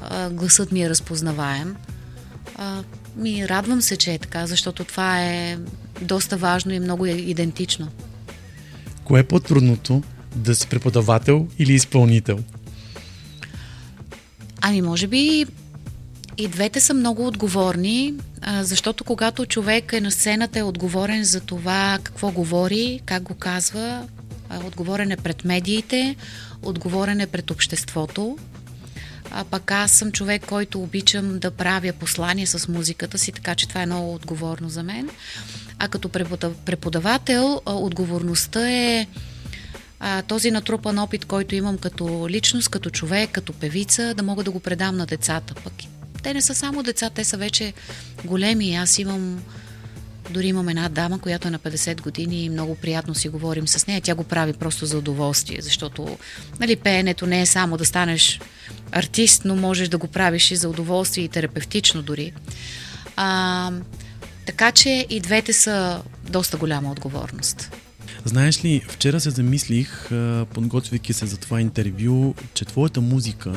а, 0.01 0.29
гласът 0.29 0.71
ми 0.71 0.83
е 0.83 0.89
разпознаваем. 0.89 1.75
А, 2.55 2.83
ми 3.15 3.49
радвам 3.49 3.81
се, 3.81 3.97
че 3.97 4.13
е 4.13 4.17
така, 4.17 4.47
защото 4.47 4.83
това 4.83 5.21
е 5.21 5.57
доста 6.01 6.37
важно 6.37 6.73
и 6.73 6.79
много 6.79 7.05
е 7.05 7.11
идентично. 7.11 7.87
Кое 9.03 9.19
е 9.19 9.23
по-трудното? 9.23 10.03
Да 10.35 10.55
си 10.55 10.67
преподавател 10.67 11.47
или 11.59 11.73
изпълнител? 11.73 12.39
Ами, 14.61 14.81
може 14.81 15.07
би 15.07 15.45
и 16.37 16.47
двете 16.47 16.79
са 16.79 16.93
много 16.93 17.27
отговорни, 17.27 18.13
защото 18.61 19.03
когато 19.03 19.45
човек 19.45 19.93
е 19.93 20.01
на 20.01 20.11
сцената, 20.11 20.59
е 20.59 20.63
отговорен 20.63 21.23
за 21.23 21.39
това 21.39 21.99
какво 22.03 22.31
говори, 22.31 23.01
как 23.05 23.23
го 23.23 23.33
казва, 23.33 24.07
отговорен 24.65 25.11
е 25.11 25.17
пред 25.17 25.45
медиите, 25.45 26.15
отговорен 26.63 27.19
е 27.19 27.27
пред 27.27 27.51
обществото. 27.51 28.37
А 29.31 29.43
пък 29.43 29.71
аз 29.71 29.91
съм 29.91 30.11
човек, 30.11 30.45
който 30.45 30.81
обичам 30.81 31.39
да 31.39 31.51
правя 31.51 31.93
послания 31.93 32.47
с 32.47 32.67
музиката 32.67 33.17
си, 33.17 33.31
така 33.31 33.55
че 33.55 33.67
това 33.67 33.81
е 33.81 33.85
много 33.85 34.13
отговорно 34.13 34.69
за 34.69 34.83
мен. 34.83 35.09
А 35.79 35.87
като 35.87 36.09
препода- 36.09 36.53
преподавател, 36.65 37.61
отговорността 37.65 38.71
е 38.71 39.07
този 40.27 40.51
натрупан 40.51 40.99
опит, 40.99 41.25
който 41.25 41.55
имам 41.55 41.77
като 41.77 42.29
личност, 42.29 42.69
като 42.69 42.89
човек, 42.89 43.29
като 43.31 43.53
певица, 43.53 44.13
да 44.13 44.23
мога 44.23 44.43
да 44.43 44.51
го 44.51 44.59
предам 44.59 44.97
на 44.97 45.05
децата. 45.05 45.53
Пък 45.63 45.73
те 46.23 46.33
не 46.33 46.41
са 46.41 46.55
само 46.55 46.83
деца, 46.83 47.09
те 47.09 47.23
са 47.23 47.37
вече 47.37 47.73
големи. 48.25 48.75
Аз 48.75 48.99
имам, 48.99 49.43
дори 50.29 50.47
имам 50.47 50.69
една 50.69 50.89
дама, 50.89 51.19
която 51.19 51.47
е 51.47 51.51
на 51.51 51.59
50 51.59 52.01
години 52.01 52.43
и 52.43 52.49
много 52.49 52.75
приятно 52.75 53.15
си 53.15 53.29
говорим 53.29 53.67
с 53.67 53.87
нея. 53.87 54.01
Тя 54.01 54.15
го 54.15 54.23
прави 54.23 54.53
просто 54.53 54.85
за 54.85 54.97
удоволствие, 54.97 55.57
защото 55.61 56.17
нали, 56.59 56.75
пеенето 56.75 57.27
не 57.27 57.41
е 57.41 57.45
само 57.45 57.77
да 57.77 57.85
станеш 57.85 58.39
артист, 58.91 59.41
но 59.45 59.55
можеш 59.55 59.87
да 59.87 59.97
го 59.97 60.07
правиш 60.07 60.51
и 60.51 60.55
за 60.55 60.69
удоволствие 60.69 61.23
и 61.23 61.29
терапевтично 61.29 62.01
дори. 62.01 62.33
А, 63.15 63.71
така 64.45 64.71
че 64.71 65.05
и 65.09 65.19
двете 65.19 65.53
са 65.53 66.01
доста 66.29 66.57
голяма 66.57 66.91
отговорност. 66.91 67.71
Знаеш 68.25 68.65
ли, 68.65 68.81
вчера 68.89 69.19
се 69.19 69.29
замислих, 69.29 70.09
подготвяйки 70.53 71.13
се 71.13 71.25
за 71.25 71.37
това 71.37 71.61
интервю, 71.61 72.33
че 72.53 72.65
твоята 72.65 73.01
музика 73.01 73.53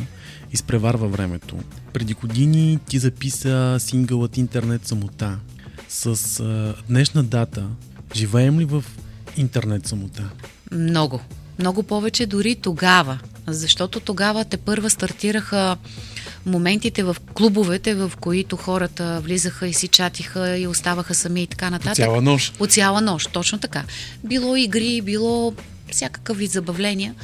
изпреварва 0.52 1.08
времето. 1.08 1.58
Преди 1.92 2.14
години 2.14 2.78
ти 2.88 2.98
записа 2.98 3.76
сингълът 3.78 4.36
Интернет 4.36 4.86
самота. 4.86 5.38
С 5.88 6.42
днешна 6.88 7.24
дата, 7.24 7.68
живеем 8.14 8.60
ли 8.60 8.64
в 8.64 8.84
интернет 9.36 9.86
самота? 9.86 10.30
Много. 10.72 11.20
Много 11.58 11.82
повече 11.82 12.26
дори 12.26 12.54
тогава. 12.54 13.18
Защото 13.46 14.00
тогава 14.00 14.44
те 14.44 14.56
първа 14.56 14.90
стартираха 14.90 15.76
моментите 16.46 17.02
в 17.02 17.16
клубовете, 17.34 17.94
в 17.94 18.12
които 18.20 18.56
хората 18.56 19.20
влизаха 19.20 19.68
и 19.68 19.72
си 19.72 19.88
чатиха 19.88 20.58
и 20.58 20.66
оставаха 20.66 21.14
сами 21.14 21.42
и 21.42 21.46
така 21.46 21.70
нататък. 21.70 21.96
Цяла 21.96 22.22
нощ. 22.22 22.58
По 22.58 22.66
цяла 22.66 23.00
нощ, 23.00 23.32
точно 23.32 23.58
така. 23.58 23.84
Било 24.24 24.56
игри, 24.56 25.00
било 25.00 25.54
всякакъв 25.92 26.38
вид 26.38 26.50
забавления. 26.50 27.14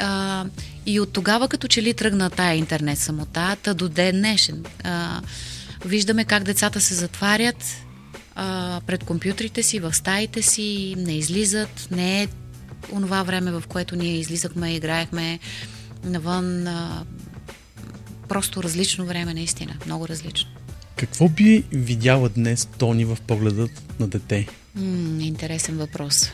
А, 0.00 0.44
и 0.86 1.00
от 1.00 1.12
тогава 1.12 1.48
като 1.48 1.68
че 1.68 1.82
ли 1.82 1.94
тръгна 1.94 2.30
тая 2.30 2.54
интернет 2.54 2.98
самота, 2.98 3.56
та 3.62 3.74
до 3.74 3.88
ден 3.88 4.16
днешен. 4.16 4.64
А, 4.84 5.20
виждаме 5.84 6.24
как 6.24 6.42
децата 6.42 6.80
се 6.80 6.94
затварят 6.94 7.64
а, 8.34 8.80
пред 8.86 9.04
компютрите 9.04 9.62
си, 9.62 9.78
в 9.78 9.94
стаите 9.94 10.42
си, 10.42 10.94
не 10.98 11.12
излизат, 11.12 11.88
не 11.90 12.22
е 12.22 12.28
онова 12.92 13.22
време, 13.22 13.50
в 13.50 13.62
което 13.68 13.96
ние 13.96 14.18
излизахме, 14.18 14.74
играехме 14.74 15.38
навън. 16.04 16.66
А, 16.66 17.04
просто 18.28 18.62
различно 18.62 19.06
време, 19.06 19.34
наистина, 19.34 19.74
много 19.86 20.08
различно. 20.08 20.50
Какво 20.96 21.28
би 21.28 21.64
видяла 21.72 22.28
днес 22.28 22.68
Тони 22.78 23.04
в 23.04 23.18
погледът 23.26 23.70
на 24.00 24.08
дете? 24.08 24.48
М, 24.74 25.20
интересен 25.20 25.76
въпрос. 25.76 26.32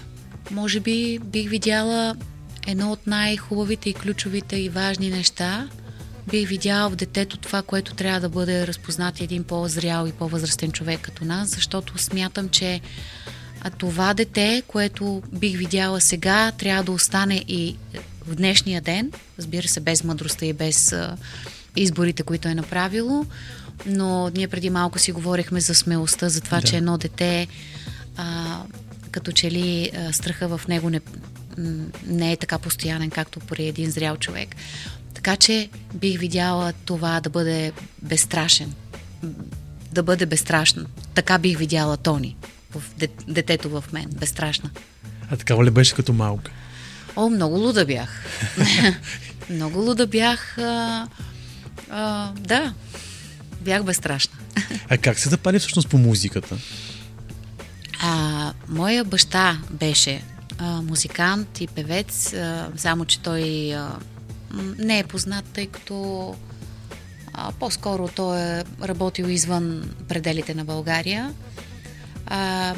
Може 0.51 0.81
би 0.81 1.19
бих 1.19 1.51
видяла 1.51 2.17
едно 2.67 2.93
от 2.93 3.07
най-хубавите 3.07 3.91
и 3.91 3.95
ключовите 3.95 4.57
и 4.57 4.69
важни 4.69 5.11
неща. 5.11 5.69
Бих 6.31 6.49
видяла 6.49 6.91
в 6.91 6.97
детето 6.97 7.37
това, 7.37 7.63
което 7.63 7.95
трябва 7.95 8.21
да 8.21 8.29
бъде 8.29 8.67
разпознат 8.67 9.21
един 9.21 9.45
по-зрял 9.45 10.07
и 10.07 10.13
по-възрастен 10.13 10.73
човек 10.73 11.01
като 11.01 11.25
нас, 11.25 11.49
защото 11.49 11.99
смятам, 11.99 12.49
че 12.49 12.81
а 13.61 13.71
това 13.71 14.15
дете, 14.15 14.63
което 14.67 15.23
бих 15.33 15.59
видяла 15.59 16.01
сега, 16.01 16.53
трябва 16.53 16.85
да 16.85 16.93
остане 16.93 17.45
и 17.49 17.77
в 18.27 18.35
днешния 18.35 18.81
ден, 18.81 19.13
разбира 19.39 19.69
се, 19.69 19.81
без 19.81 20.05
мъдростта 20.05 20.47
и 20.47 20.53
без 20.53 20.93
а, 20.93 21.17
изборите, 21.77 22.23
които 22.23 22.49
е 22.49 22.55
направило, 22.55 23.27
но 23.87 24.31
ние 24.31 24.49
преди 24.49 24.71
малко 24.71 24.99
си 24.99 25.13
говорихме 25.13 25.61
за 25.61 25.75
смелостта, 25.75 26.29
за 26.29 26.41
това, 26.41 26.61
Да. 26.61 26.67
че 26.67 26.77
едно 26.77 26.99
дете 26.99 27.47
а, 28.17 28.59
като 29.11 29.33
че 29.33 29.51
ли 29.51 29.91
а, 29.97 30.13
страха 30.13 30.59
в 30.59 30.69
него 30.69 30.91
не, 30.91 31.01
не 32.07 32.33
е 32.33 32.37
така 32.37 32.59
постоянен, 32.59 33.11
както 33.11 33.41
при 33.41 33.67
един 33.67 33.91
зрял 33.91 34.17
човек. 34.17 34.57
Така 35.15 35.37
че 35.37 35.69
бих 35.95 36.19
видяла 36.19 36.73
това 36.85 37.21
да 37.21 37.31
бъде 37.31 37.73
безстрашен. 38.03 38.75
Да 39.93 40.03
бъде 40.03 40.27
безстрашен. 40.27 40.87
Така 41.15 41.39
бих 41.39 41.59
видяла 41.59 41.97
Тони. 41.97 42.37
В 42.71 42.83
де- 42.99 43.09
детето 43.29 43.71
в 43.71 43.85
мен. 43.93 44.07
Безстрашна. 44.11 44.71
А 45.31 45.37
такава 45.37 45.65
ли 45.65 45.71
беше 45.71 45.95
като 45.95 46.13
малка? 46.13 46.51
О, 47.17 47.29
много 47.31 47.57
луда 47.57 47.85
бях. 47.85 48.25
много 49.51 49.79
луда 49.79 50.07
бях. 50.07 50.59
А, 50.59 51.09
а, 51.91 52.33
да, 52.33 52.75
бях 53.61 53.85
безстрашна. 53.85 54.39
А 54.89 54.99
как 54.99 55.19
се 55.19 55.29
запали 55.29 55.59
всъщност 55.59 55.89
по 55.89 55.99
музиката? 55.99 56.57
А, 58.01 58.53
моя 58.69 59.05
баща 59.05 59.59
беше 59.71 60.23
а, 60.59 60.83
музикант 60.83 61.61
и 61.61 61.67
певец, 61.67 62.33
а, 62.33 62.69
само 62.77 63.05
че 63.05 63.21
той 63.21 63.75
а, 63.75 63.97
не 64.79 64.99
е 64.99 65.05
познат, 65.05 65.45
тъй 65.45 65.67
като 65.67 66.35
а, 67.33 67.53
по-скоро 67.53 68.09
той 68.09 68.41
е 68.41 68.65
работил 68.83 69.25
извън 69.25 69.95
пределите 70.09 70.55
на 70.55 70.65
България. 70.65 71.35
А, 72.31 72.75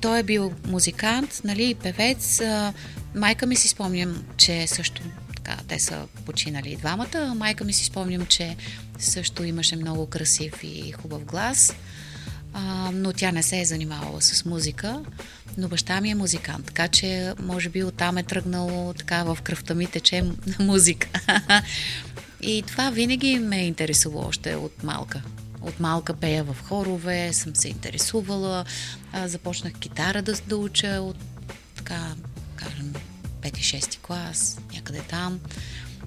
той 0.00 0.18
е 0.18 0.22
бил 0.22 0.52
музикант, 0.66 1.40
нали, 1.44 1.70
и 1.70 1.74
певец. 1.74 2.40
А, 2.40 2.72
майка 3.14 3.46
ми 3.46 3.56
си 3.56 3.68
спомням, 3.68 4.24
че 4.36 4.66
също 4.66 5.02
така, 5.36 5.56
те 5.68 5.78
са 5.78 6.06
починали 6.26 6.70
и 6.70 6.76
двамата. 6.76 7.34
Майка 7.36 7.64
ми 7.64 7.72
си 7.72 7.84
спомням, 7.84 8.26
че 8.26 8.56
също 8.98 9.44
имаше 9.44 9.76
много 9.76 10.06
красив 10.06 10.54
и 10.62 10.92
хубав 10.92 11.24
глас 11.24 11.74
а, 12.54 12.90
но 12.94 13.12
тя 13.12 13.32
не 13.32 13.42
се 13.42 13.60
е 13.60 13.64
занимавала 13.64 14.22
с 14.22 14.44
музика, 14.44 15.00
но 15.58 15.68
баща 15.68 16.00
ми 16.00 16.10
е 16.10 16.14
музикант, 16.14 16.66
така 16.66 16.88
че 16.88 17.34
може 17.42 17.68
би 17.68 17.84
оттам 17.84 18.18
е 18.18 18.22
тръгнало 18.22 18.94
така 18.94 19.24
в 19.24 19.38
кръвта 19.42 19.74
ми 19.74 19.86
тече 19.86 20.24
музика. 20.58 21.08
И 22.40 22.62
това 22.66 22.90
винаги 22.90 23.38
ме 23.38 23.60
е 23.60 23.66
интересувало 23.66 24.28
още 24.28 24.54
от 24.54 24.82
малка. 24.82 25.22
От 25.64 25.80
малка 25.80 26.14
пея 26.14 26.44
в 26.44 26.56
хорове, 26.62 27.32
съм 27.32 27.56
се 27.56 27.68
интересувала, 27.68 28.64
а, 29.12 29.28
започнах 29.28 29.72
китара 29.72 30.22
да, 30.22 30.34
да 30.48 30.56
уча 30.56 30.88
от 30.88 31.16
така, 31.74 32.14
кажем, 32.56 32.92
5-6 33.42 33.98
клас, 34.00 34.60
някъде 34.74 35.00
там. 35.00 35.40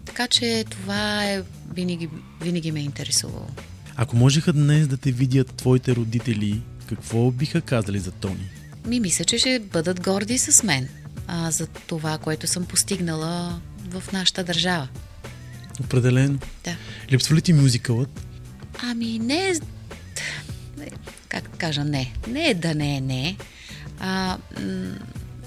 Така 0.05 0.27
че 0.27 0.65
това 0.69 1.25
е 1.25 1.43
винаги, 1.73 2.09
винаги 2.41 2.71
ме 2.71 2.79
е 2.79 2.83
интересувало. 2.83 3.47
Ако 3.95 4.15
можеха 4.15 4.53
днес 4.53 4.87
да 4.87 4.97
те 4.97 5.11
видят 5.11 5.55
твоите 5.55 5.95
родители, 5.95 6.61
какво 6.89 7.31
биха 7.31 7.61
казали 7.61 7.99
за 7.99 8.11
Тони? 8.11 8.49
Ми 8.85 8.99
мисля, 8.99 9.25
че 9.25 9.37
ще 9.37 9.59
бъдат 9.59 10.03
горди 10.03 10.37
с 10.37 10.63
мен 10.63 10.89
а, 11.27 11.51
за 11.51 11.67
това, 11.67 12.17
което 12.17 12.47
съм 12.47 12.65
постигнала 12.65 13.61
в 13.89 14.03
нашата 14.13 14.43
държава. 14.43 14.87
Определено. 15.79 16.39
Да. 16.63 16.75
Липсва 17.11 17.35
ли 17.35 17.41
ти 17.41 17.53
мюзикълът? 17.53 18.26
Ами 18.89 19.19
не 19.19 19.49
е... 19.49 19.53
Как 21.29 21.51
да 21.51 21.57
кажа 21.57 21.83
не? 21.83 22.13
Не 22.27 22.47
е 22.47 22.53
да 22.53 22.75
не 22.75 22.97
е 22.97 23.01
не. 23.01 23.37
А, 23.99 24.37
м- 24.59 24.97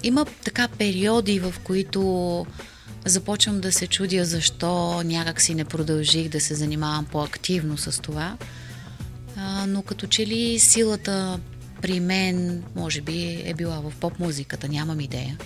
има 0.03 0.24
така 0.24 0.68
периоди, 0.68 1.40
в 1.40 1.55
които 1.64 2.46
започвам 3.05 3.61
да 3.61 3.72
се 3.72 3.87
чудя 3.87 4.24
защо 4.24 5.03
някак 5.03 5.40
си 5.40 5.55
не 5.55 5.64
продължих 5.64 6.29
да 6.29 6.40
се 6.40 6.55
занимавам 6.55 7.05
по-активно 7.05 7.79
с 7.79 8.03
това. 8.03 8.37
А, 9.37 9.66
но 9.66 9.83
като 9.83 10.07
че 10.07 10.26
ли 10.26 10.59
силата 10.59 11.40
при 11.83 12.00
мен, 12.00 12.62
може 12.76 13.00
би, 13.00 13.42
е 13.44 13.55
била 13.55 13.81
в 13.81 13.92
поп-музиката, 14.00 14.68
нямам 14.68 15.00
идея. 15.00 15.38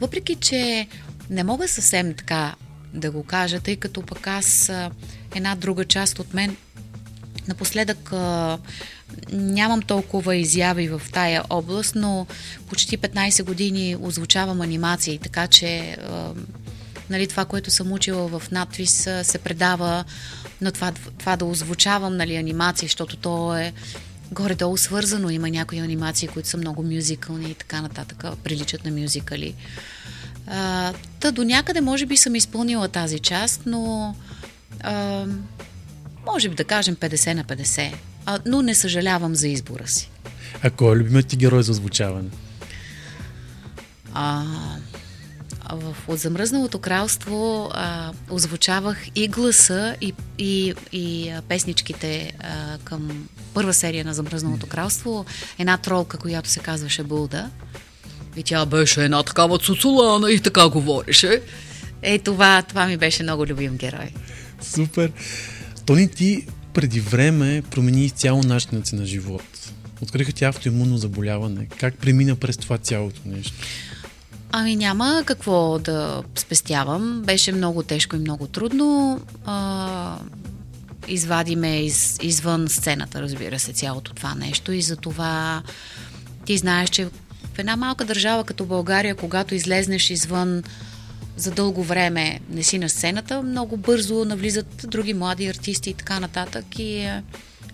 Въпреки, 0.00 0.34
че 0.34 0.88
не 1.30 1.44
мога 1.44 1.68
съвсем 1.68 2.14
така 2.14 2.54
да 2.94 3.10
го 3.10 3.24
кажа, 3.24 3.60
тъй 3.60 3.76
като 3.76 4.02
пък 4.02 4.26
аз 4.26 4.72
една 5.34 5.54
друга 5.54 5.84
част 5.84 6.18
от 6.18 6.34
мен 6.34 6.56
Напоследък 7.48 8.12
а, 8.12 8.58
нямам 9.32 9.82
толкова 9.82 10.36
изяви 10.36 10.88
в 10.88 11.02
тая 11.12 11.44
област, 11.50 11.92
но 11.94 12.26
почти 12.68 12.98
15 12.98 13.44
години 13.44 13.96
озвучавам 14.02 14.60
анимации, 14.60 15.18
така 15.18 15.46
че 15.46 15.96
а, 16.08 16.32
нали, 17.10 17.26
това, 17.26 17.44
което 17.44 17.70
съм 17.70 17.92
учила 17.92 18.38
в 18.38 18.50
надвис, 18.50 19.08
се 19.22 19.38
предава 19.38 20.04
на 20.60 20.72
това, 20.72 20.92
това 21.18 21.36
да 21.36 21.44
озвучавам 21.44 22.16
нали, 22.16 22.36
анимации, 22.36 22.88
защото 22.88 23.16
то 23.16 23.56
е 23.56 23.72
горе-долу 24.32 24.76
свързано. 24.76 25.30
Има 25.30 25.50
някои 25.50 25.78
анимации, 25.78 26.28
които 26.28 26.48
са 26.48 26.56
много 26.56 26.82
мюзикални 26.82 27.50
и 27.50 27.54
така 27.54 27.82
нататък, 27.82 28.24
приличат 28.44 28.84
на 28.84 28.90
мюзикали. 28.90 29.54
А, 30.46 30.92
та 31.20 31.30
до 31.30 31.44
някъде 31.44 31.80
може 31.80 32.06
би 32.06 32.16
съм 32.16 32.34
изпълнила 32.34 32.88
тази 32.88 33.18
част, 33.18 33.60
но 33.66 34.14
а, 34.80 35.26
може 36.32 36.48
би 36.48 36.54
да 36.54 36.64
кажем 36.64 36.96
50 36.96 37.32
на 37.34 37.44
50. 37.44 37.94
А, 38.26 38.38
но 38.46 38.62
не 38.62 38.74
съжалявам 38.74 39.34
за 39.34 39.48
избора 39.48 39.88
си. 39.88 40.10
А 40.62 40.70
кой 40.70 40.96
е 40.96 40.98
любимият 40.98 41.26
ти 41.26 41.36
герой 41.36 41.62
за 41.62 41.72
озвучаване? 41.72 42.28
А, 44.14 44.44
в 45.72 45.96
От 46.08 46.18
замръзналото 46.18 46.78
кралство 46.78 47.70
а, 47.74 48.12
озвучавах 48.30 48.98
и 49.14 49.28
гласа, 49.28 49.96
и, 50.00 50.12
и, 50.38 50.74
и 50.92 51.32
песничките 51.48 52.32
а, 52.40 52.78
към 52.84 53.28
първа 53.54 53.74
серия 53.74 54.04
на 54.04 54.14
Замръзналото 54.14 54.66
кралство. 54.66 55.24
Една 55.58 55.76
тролка, 55.76 56.18
която 56.18 56.48
се 56.48 56.60
казваше 56.60 57.02
Булда. 57.02 57.50
И 58.36 58.42
тя 58.42 58.66
беше 58.66 59.04
една 59.04 59.22
такава 59.22 59.58
цуцулана 59.58 60.32
и 60.32 60.40
така 60.40 60.68
говореше. 60.68 61.42
Е, 62.02 62.18
това, 62.18 62.62
това 62.62 62.86
ми 62.86 62.96
беше 62.96 63.22
много 63.22 63.46
любим 63.46 63.76
герой. 63.76 64.10
Супер! 64.62 65.12
Тони, 65.86 66.08
ти 66.08 66.46
преди 66.74 67.00
време 67.00 67.62
промени 67.70 68.04
изцяло 68.04 68.42
начинът 68.42 68.86
си 68.86 68.94
на 68.94 69.06
живот. 69.06 69.42
Откриха 70.02 70.32
ти 70.32 70.44
автоимунно 70.44 70.96
заболяване. 70.96 71.66
Как 71.78 71.94
премина 71.94 72.36
през 72.36 72.56
това 72.56 72.78
цялото 72.78 73.20
нещо? 73.26 73.52
Ами 74.52 74.76
няма 74.76 75.22
какво 75.26 75.78
да 75.78 76.22
спестявам. 76.36 77.22
Беше 77.26 77.52
много 77.52 77.82
тежко 77.82 78.16
и 78.16 78.18
много 78.18 78.46
трудно. 78.46 79.20
А, 79.44 80.18
извади 81.08 81.56
ме 81.56 81.84
из, 81.84 82.18
извън 82.22 82.68
сцената, 82.68 83.22
разбира 83.22 83.58
се, 83.58 83.72
цялото 83.72 84.14
това 84.14 84.34
нещо. 84.34 84.72
И 84.72 84.82
за 84.82 84.96
това 84.96 85.62
ти 86.44 86.56
знаеш, 86.56 86.90
че 86.90 87.04
в 87.54 87.58
една 87.58 87.76
малка 87.76 88.04
държава 88.04 88.44
като 88.44 88.64
България, 88.64 89.14
когато 89.14 89.54
излезнеш 89.54 90.10
извън 90.10 90.62
за 91.36 91.50
дълго 91.50 91.82
време 91.82 92.40
не 92.50 92.62
си 92.62 92.78
на 92.78 92.88
сцената, 92.88 93.42
много 93.42 93.76
бързо 93.76 94.24
навлизат 94.24 94.86
други 94.88 95.14
млади 95.14 95.46
артисти 95.46 95.90
и 95.90 95.94
така 95.94 96.20
нататък. 96.20 96.78
И 96.78 96.98
е, 96.98 97.22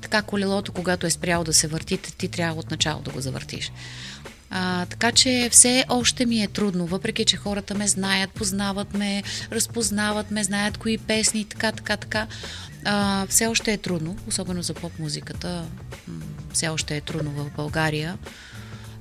така 0.00 0.22
колелото, 0.22 0.72
когато 0.72 1.06
е 1.06 1.10
спряло 1.10 1.44
да 1.44 1.52
се 1.52 1.66
върти, 1.66 1.96
ти 1.98 2.28
трябва 2.28 2.60
от 2.60 2.70
начало 2.70 3.02
да 3.02 3.10
го 3.10 3.20
завъртиш. 3.20 3.72
А, 4.54 4.86
така 4.86 5.12
че 5.12 5.48
все 5.52 5.84
още 5.88 6.26
ми 6.26 6.42
е 6.42 6.48
трудно, 6.48 6.86
въпреки 6.86 7.24
че 7.24 7.36
хората 7.36 7.74
ме 7.74 7.88
знаят, 7.88 8.30
познават 8.30 8.94
ме, 8.94 9.22
разпознават 9.52 10.30
ме, 10.30 10.44
знаят 10.44 10.78
кои 10.78 10.98
песни 10.98 11.44
така, 11.44 11.72
така, 11.72 11.96
така. 11.96 12.26
А, 12.84 13.26
все 13.26 13.46
още 13.46 13.72
е 13.72 13.78
трудно, 13.78 14.16
особено 14.28 14.62
за 14.62 14.74
поп-музиката. 14.74 15.64
Все 16.52 16.68
още 16.68 16.96
е 16.96 17.00
трудно 17.00 17.30
в 17.30 17.50
България. 17.56 18.18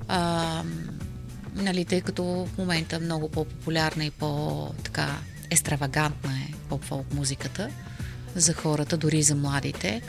А, 0.08 0.62
нали, 1.54 1.84
тъй 1.84 2.00
като 2.00 2.24
в 2.24 2.58
момента 2.58 3.00
много 3.00 3.28
по-популярна 3.28 4.04
и 4.04 4.10
по-така 4.10 5.18
екстравагантна 5.50 6.32
е 6.32 6.52
поп-фолк 6.68 7.14
музиката 7.14 7.68
за 8.34 8.52
хората, 8.52 8.96
дори 8.96 9.18
и 9.18 9.22
за 9.22 9.34
младите. 9.34 10.02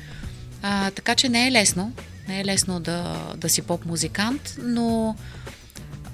А, 0.62 0.92
така 0.92 1.16
че 1.16 1.30
не 1.30 1.48
е 1.48 1.52
лесно. 1.52 1.94
Не 2.28 2.40
е 2.40 2.46
лесно 2.46 2.80
да, 2.80 3.28
да 3.38 3.50
си 3.50 3.62
поп-музикант, 3.62 4.56
но 4.64 5.16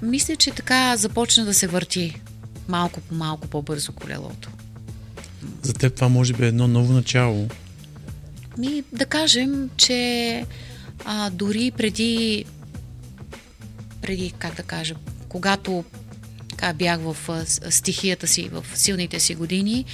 мисля, 0.02 0.36
че 0.36 0.50
така 0.50 0.96
започна 0.96 1.44
да 1.44 1.54
се 1.54 1.66
върти 1.66 2.20
малко 2.68 3.00
по 3.00 3.14
малко 3.14 3.48
по-бързо 3.48 3.92
колелото. 3.92 4.50
За 5.62 5.74
теб 5.74 5.94
това 5.94 6.08
може 6.08 6.32
би 6.32 6.44
е 6.44 6.48
едно 6.48 6.68
ново 6.68 6.92
начало. 6.92 7.48
Ми, 8.58 8.84
да 8.92 9.06
кажем, 9.06 9.70
че 9.76 10.44
а, 11.04 11.30
дори 11.30 11.70
преди, 11.70 12.44
преди, 14.02 14.32
как 14.38 14.54
да 14.54 14.62
кажа, 14.62 14.94
когато 15.30 15.84
така 16.50 16.72
бях 16.72 17.00
в 17.00 17.16
стихията 17.70 18.26
си, 18.26 18.48
в 18.52 18.64
силните 18.74 19.20
си 19.20 19.34
години, 19.34 19.84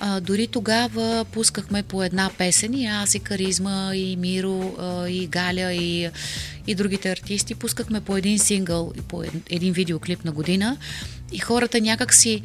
а, 0.00 0.20
дори 0.20 0.46
тогава 0.46 1.24
пускахме 1.32 1.82
по 1.82 2.02
една 2.02 2.30
песен 2.38 2.74
и 2.74 2.86
аз 2.86 3.14
и 3.14 3.20
Каризма, 3.20 3.90
и 3.94 4.16
Миро, 4.16 4.74
а, 4.78 5.08
и 5.08 5.26
Галя, 5.26 5.72
и, 5.72 6.10
и 6.66 6.74
другите 6.74 7.10
артисти, 7.10 7.54
пускахме 7.54 8.00
по 8.00 8.16
един 8.16 8.38
сингъл 8.38 8.92
и 8.98 9.00
по 9.00 9.22
ед- 9.22 9.32
един 9.50 9.72
видеоклип 9.72 10.24
на 10.24 10.32
година. 10.32 10.76
И 11.32 11.38
хората 11.38 11.80
някак 11.80 12.14
си 12.14 12.42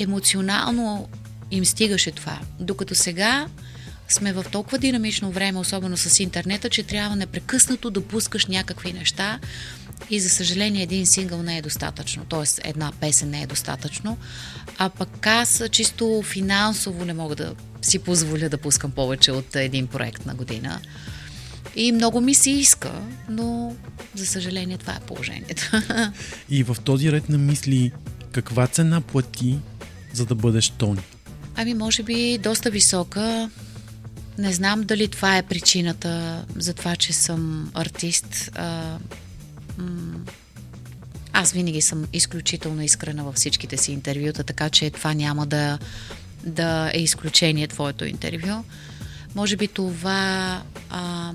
емоционално 0.00 1.08
им 1.50 1.64
стигаше 1.64 2.10
това. 2.10 2.38
Докато 2.60 2.94
сега 2.94 3.46
сме 4.08 4.32
в 4.32 4.44
толкова 4.52 4.78
динамично 4.78 5.30
време, 5.30 5.58
особено 5.58 5.96
с 5.96 6.20
интернета, 6.20 6.70
че 6.70 6.82
трябва 6.82 7.16
непрекъснато 7.16 7.90
да 7.90 8.04
пускаш 8.04 8.46
някакви 8.46 8.92
неща 8.92 9.38
и 10.10 10.20
за 10.20 10.28
съжаление 10.28 10.82
един 10.82 11.06
сингъл 11.06 11.42
не 11.42 11.58
е 11.58 11.62
достатъчно, 11.62 12.24
т.е. 12.24 12.68
една 12.68 12.92
песен 13.00 13.30
не 13.30 13.42
е 13.42 13.46
достатъчно, 13.46 14.18
а 14.78 14.88
пък 14.88 15.26
аз 15.26 15.62
чисто 15.70 16.22
финансово 16.22 17.04
не 17.04 17.14
мога 17.14 17.36
да 17.36 17.54
си 17.82 17.98
позволя 17.98 18.48
да 18.48 18.58
пускам 18.58 18.90
повече 18.90 19.32
от 19.32 19.56
един 19.56 19.86
проект 19.86 20.26
на 20.26 20.34
година. 20.34 20.80
И 21.76 21.92
много 21.92 22.20
ми 22.20 22.34
се 22.34 22.50
иска, 22.50 22.92
но 23.28 23.74
за 24.14 24.26
съжаление 24.26 24.78
това 24.78 24.92
е 24.92 25.06
положението. 25.06 25.70
И 26.48 26.62
в 26.62 26.76
този 26.84 27.12
ред 27.12 27.28
на 27.28 27.38
мисли, 27.38 27.92
каква 28.32 28.66
цена 28.66 29.00
плати, 29.00 29.58
за 30.12 30.26
да 30.26 30.34
бъдеш 30.34 30.68
Тони? 30.68 31.02
Ами, 31.56 31.74
може 31.74 32.02
би 32.02 32.38
доста 32.38 32.70
висока. 32.70 33.50
Не 34.38 34.52
знам 34.52 34.82
дали 34.82 35.08
това 35.08 35.36
е 35.36 35.42
причината 35.42 36.44
за 36.56 36.74
това, 36.74 36.96
че 36.96 37.12
съм 37.12 37.70
артист. 37.74 38.50
А, 38.54 38.98
м- 39.78 40.20
аз 41.32 41.52
винаги 41.52 41.80
съм 41.80 42.04
изключително 42.12 42.82
искрена 42.82 43.24
във 43.24 43.34
всичките 43.34 43.76
си 43.76 43.92
интервюта, 43.92 44.44
така 44.44 44.70
че 44.70 44.90
това 44.90 45.14
няма 45.14 45.46
да, 45.46 45.78
да 46.44 46.90
е 46.94 47.00
изключение 47.00 47.66
твоето 47.66 48.04
интервю. 48.04 48.64
Може 49.34 49.56
би 49.56 49.68
това 49.68 50.62
а, 50.90 51.32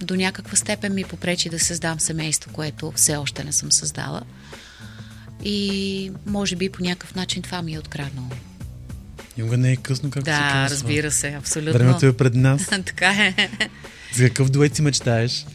до 0.00 0.16
някаква 0.16 0.56
степен 0.56 0.94
ми 0.94 1.04
попречи 1.04 1.48
да 1.48 1.58
създам 1.58 2.00
семейство, 2.00 2.50
което 2.52 2.92
все 2.96 3.16
още 3.16 3.44
не 3.44 3.52
съм 3.52 3.72
създала. 3.72 4.22
И 5.44 6.12
може 6.26 6.56
би 6.56 6.68
по 6.68 6.82
някакъв 6.82 7.14
начин 7.14 7.42
това 7.42 7.62
ми 7.62 7.74
е 7.74 7.78
откраднало. 7.78 8.28
Никога 9.38 9.56
не 9.56 9.72
е 9.72 9.76
късно, 9.76 10.10
както 10.10 10.30
се 10.30 10.36
Да, 10.36 10.48
казва. 10.52 10.76
разбира 10.76 11.10
се, 11.10 11.28
абсолютно. 11.28 11.72
Времето 11.72 12.06
е 12.06 12.16
пред 12.16 12.34
нас. 12.34 12.66
така 12.86 13.10
е. 13.10 13.50
За 14.16 14.28
какъв 14.28 14.50
дует 14.50 14.76
си 14.76 14.82
мечтаеш? 14.82 15.46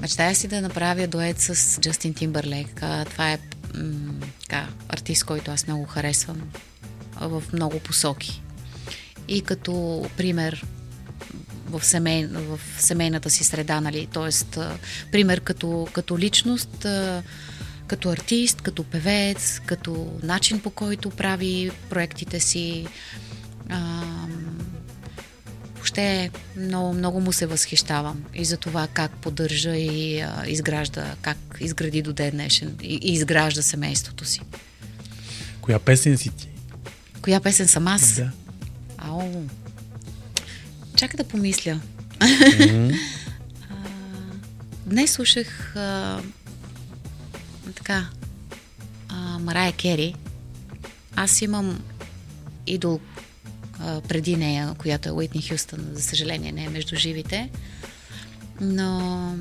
Мечтая 0.00 0.34
си 0.34 0.48
да 0.48 0.60
направя 0.60 1.06
дует 1.06 1.40
с 1.40 1.80
Джастин 1.80 2.14
Тимбърлейк. 2.14 2.82
Това 3.10 3.32
е 3.32 3.38
м- 3.74 4.26
така, 4.40 4.68
артист, 4.88 5.24
който 5.24 5.50
аз 5.50 5.66
много 5.66 5.84
харесвам 5.84 6.42
в 7.20 7.42
много 7.52 7.80
посоки. 7.80 8.42
И 9.28 9.40
като 9.40 10.04
пример 10.16 10.66
в, 11.66 11.84
семей, 11.84 12.26
в 12.26 12.60
семейната 12.78 13.30
си 13.30 13.44
среда, 13.44 13.80
нали? 13.80 14.08
Тоест, 14.12 14.58
пример 15.12 15.40
като, 15.40 15.88
като 15.92 16.18
личност, 16.18 16.86
като 17.86 18.10
артист, 18.10 18.60
като 18.60 18.84
певец, 18.84 19.60
като 19.66 20.18
начин 20.22 20.60
по 20.60 20.70
който 20.70 21.10
прави 21.10 21.70
проектите 21.90 22.40
си. 22.40 22.86
А, 23.68 24.02
въобще 25.98 26.30
много, 26.56 26.94
много 26.94 27.20
му 27.20 27.32
се 27.32 27.46
възхищавам 27.46 28.24
и 28.34 28.44
за 28.44 28.56
това 28.56 28.86
как 28.86 29.10
поддържа 29.10 29.76
и 29.76 30.20
а, 30.20 30.44
изгражда, 30.46 31.14
как 31.22 31.36
изгради 31.60 32.02
до 32.02 32.12
ден 32.12 32.30
днешен 32.30 32.76
и, 32.82 32.94
и 33.02 33.12
изгражда 33.12 33.62
семейството 33.62 34.24
си. 34.24 34.40
Коя 35.60 35.78
песен 35.78 36.18
си 36.18 36.30
ти? 36.36 36.48
Коя 37.22 37.40
песен 37.40 37.68
съм 37.68 37.88
аз? 37.88 38.14
Да. 38.14 38.30
Ау. 38.98 39.44
Чакай 40.96 41.16
да 41.16 41.24
помисля. 41.24 41.80
А, 43.70 43.74
Днес 44.86 45.10
слушах 45.10 45.76
а, 45.76 46.20
така 47.74 48.08
а, 49.08 49.38
Марая 49.38 49.72
Кери. 49.72 50.14
Аз 51.16 51.42
имам 51.42 51.82
идол 52.66 53.00
а, 53.80 54.00
преди 54.00 54.36
нея, 54.36 54.74
която 54.78 55.08
е 55.08 55.12
Уитни 55.12 55.42
Хюстън. 55.42 55.88
За 55.92 56.02
съжаление 56.02 56.52
не 56.52 56.64
е 56.64 56.68
между 56.68 56.96
живите. 56.96 57.50
Но 58.60 59.34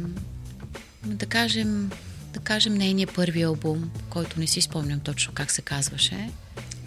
да 1.05 1.25
кажем, 1.25 1.91
да 2.33 2.39
кажем 2.39 2.73
нейния 2.73 3.07
първи 3.15 3.41
албум, 3.41 3.89
който 4.09 4.39
не 4.39 4.47
си 4.47 4.61
спомням 4.61 4.99
точно 4.99 5.33
как 5.33 5.51
се 5.51 5.61
казваше. 5.61 6.29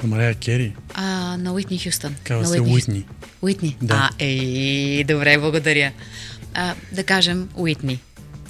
На 0.02 0.08
Мария 0.08 0.34
Кери. 0.34 0.74
А, 0.94 1.36
на 1.36 1.52
Уитни 1.52 1.78
Хюстън. 1.78 2.14
Казва 2.24 2.46
се 2.46 2.60
Уитни. 2.60 3.06
Уитни? 3.42 3.76
Да. 3.82 3.94
А, 3.94 4.10
ей, 4.18 5.04
добре, 5.04 5.38
благодаря. 5.38 5.92
А, 6.54 6.74
да 6.92 7.04
кажем 7.04 7.48
Уитни. 7.54 8.00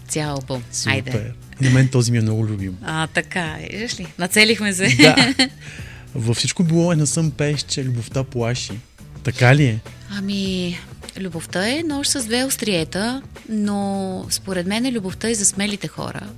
Цял 0.08 0.30
албум. 0.30 0.62
Супер. 0.72 0.92
Айде. 0.92 1.32
На 1.60 1.70
мен 1.70 1.88
този 1.88 2.12
ми 2.12 2.18
е 2.18 2.20
много 2.20 2.46
любим. 2.46 2.76
А, 2.82 3.06
така, 3.06 3.56
виждаш 3.70 4.00
ли? 4.00 4.06
Нацелихме 4.18 4.72
се. 4.72 4.96
Да. 4.96 5.34
Във 6.14 6.36
всичко 6.36 6.64
било 6.64 6.92
е 6.92 6.96
не 6.96 7.06
съм 7.06 7.30
пееш, 7.30 7.62
че 7.62 7.84
любовта 7.84 8.24
плаши. 8.24 8.72
Така 9.24 9.56
ли 9.56 9.64
е? 9.64 9.80
Ами, 10.10 10.78
любовта 11.18 11.68
е 11.68 11.82
нож 11.82 12.08
с 12.08 12.24
две 12.24 12.44
остриета, 12.44 13.22
но 13.48 14.26
според 14.30 14.66
мен 14.66 14.92
любовта 14.92 15.28
е 15.28 15.34
за 15.34 15.44
смелите 15.44 15.88
хора. 15.88 16.28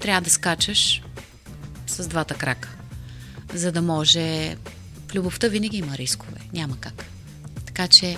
Трябва 0.00 0.20
да 0.20 0.30
скачаш 0.30 1.02
с 1.86 2.08
двата 2.08 2.34
крака, 2.34 2.68
за 3.54 3.72
да 3.72 3.82
може... 3.82 4.56
В 5.08 5.14
любовта 5.14 5.48
винаги 5.48 5.76
има 5.76 5.98
рискове. 5.98 6.40
Няма 6.52 6.76
как. 6.80 7.04
Така 7.66 7.88
че 7.88 8.16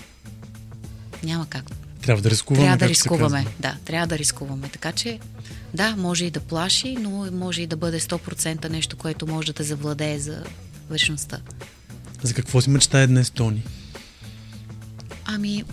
няма 1.25 1.47
как. 1.47 1.65
Трябва 2.03 2.23
да 2.23 2.31
рискуваме. 2.31 2.65
Трябва 2.65 2.79
да 2.79 2.89
рискуваме. 2.89 3.47
Да, 3.61 3.77
трябва 3.85 4.07
да 4.07 4.19
рискуваме. 4.19 4.69
Така 4.69 4.93
че, 4.93 5.19
да, 5.75 5.97
може 5.97 6.25
и 6.25 6.31
да 6.31 6.41
плаши, 6.41 6.97
но 7.01 7.31
може 7.33 7.63
и 7.63 7.67
да 7.67 7.77
бъде 7.77 8.01
100% 8.01 8.69
нещо, 8.69 8.97
което 8.97 9.27
може 9.27 9.47
да 9.47 9.53
те 9.53 9.63
завладее 9.63 10.19
за 10.19 10.45
вечността. 10.91 11.41
За 12.23 12.35
какво 12.35 12.61
си 12.61 12.71
мечтае 12.71 13.07
днес 13.07 13.31
Тони? 13.31 13.63
Ами, 15.31 15.65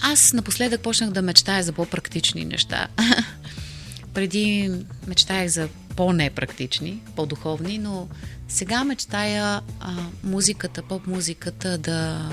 аз 0.00 0.32
напоследък 0.32 0.80
почнах 0.80 1.10
да 1.10 1.22
мечтая 1.22 1.62
за 1.62 1.72
по-практични 1.72 2.44
неща. 2.44 2.88
Преди 4.14 4.70
мечтаях 5.06 5.48
за 5.48 5.68
по-непрактични, 5.96 7.02
по-духовни, 7.16 7.78
но 7.78 8.08
сега 8.48 8.84
мечтая 8.84 9.60
а, 9.80 9.92
музиката, 10.24 10.82
поп-музиката 10.82 11.78
да, 11.78 12.30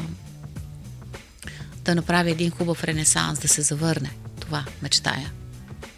да 1.86 1.96
направи 1.96 2.32
един 2.32 2.52
хубав 2.52 2.84
ренесанс, 2.84 3.40
да 3.40 3.48
се 3.48 3.62
завърне. 3.62 4.12
Това 4.40 4.66
мечтая. 4.82 5.32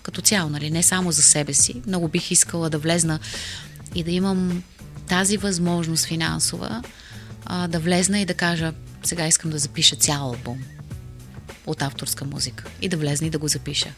Като 0.01 0.21
цяло, 0.21 0.49
нали? 0.49 0.71
Не 0.71 0.83
само 0.83 1.11
за 1.11 1.21
себе 1.21 1.53
си. 1.53 1.81
Много 1.87 2.07
бих 2.07 2.31
искала 2.31 2.69
да 2.69 2.77
влезна 2.77 3.19
и 3.95 4.03
да 4.03 4.11
имам 4.11 4.63
тази 5.07 5.37
възможност 5.37 6.05
финансова, 6.05 6.83
а, 7.45 7.67
да 7.67 7.79
влезна 7.79 8.19
и 8.19 8.25
да 8.25 8.33
кажа, 8.33 8.73
сега 9.03 9.27
искам 9.27 9.51
да 9.51 9.59
запиша 9.59 9.95
цял 9.95 10.23
албум 10.23 10.63
от 11.65 11.81
авторска 11.81 12.25
музика 12.25 12.65
и 12.81 12.89
да 12.89 12.97
влезна 12.97 13.27
и 13.27 13.29
да 13.29 13.37
го 13.37 13.47
запиша. 13.47 13.93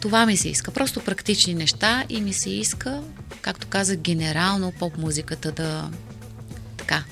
Това 0.00 0.26
ми 0.26 0.36
се 0.36 0.48
иска. 0.48 0.70
Просто 0.70 1.00
практични 1.00 1.54
неща 1.54 2.04
и 2.08 2.20
ми 2.20 2.32
се 2.32 2.50
иска, 2.50 3.02
както 3.40 3.66
казах, 3.66 3.96
генерално 3.96 4.72
поп-музиката 4.72 5.52
да 5.52 5.90
така 6.76 7.04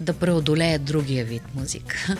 да 0.00 0.12
преодолее 0.12 0.78
другия 0.78 1.24
вид 1.24 1.42
музика. 1.54 2.16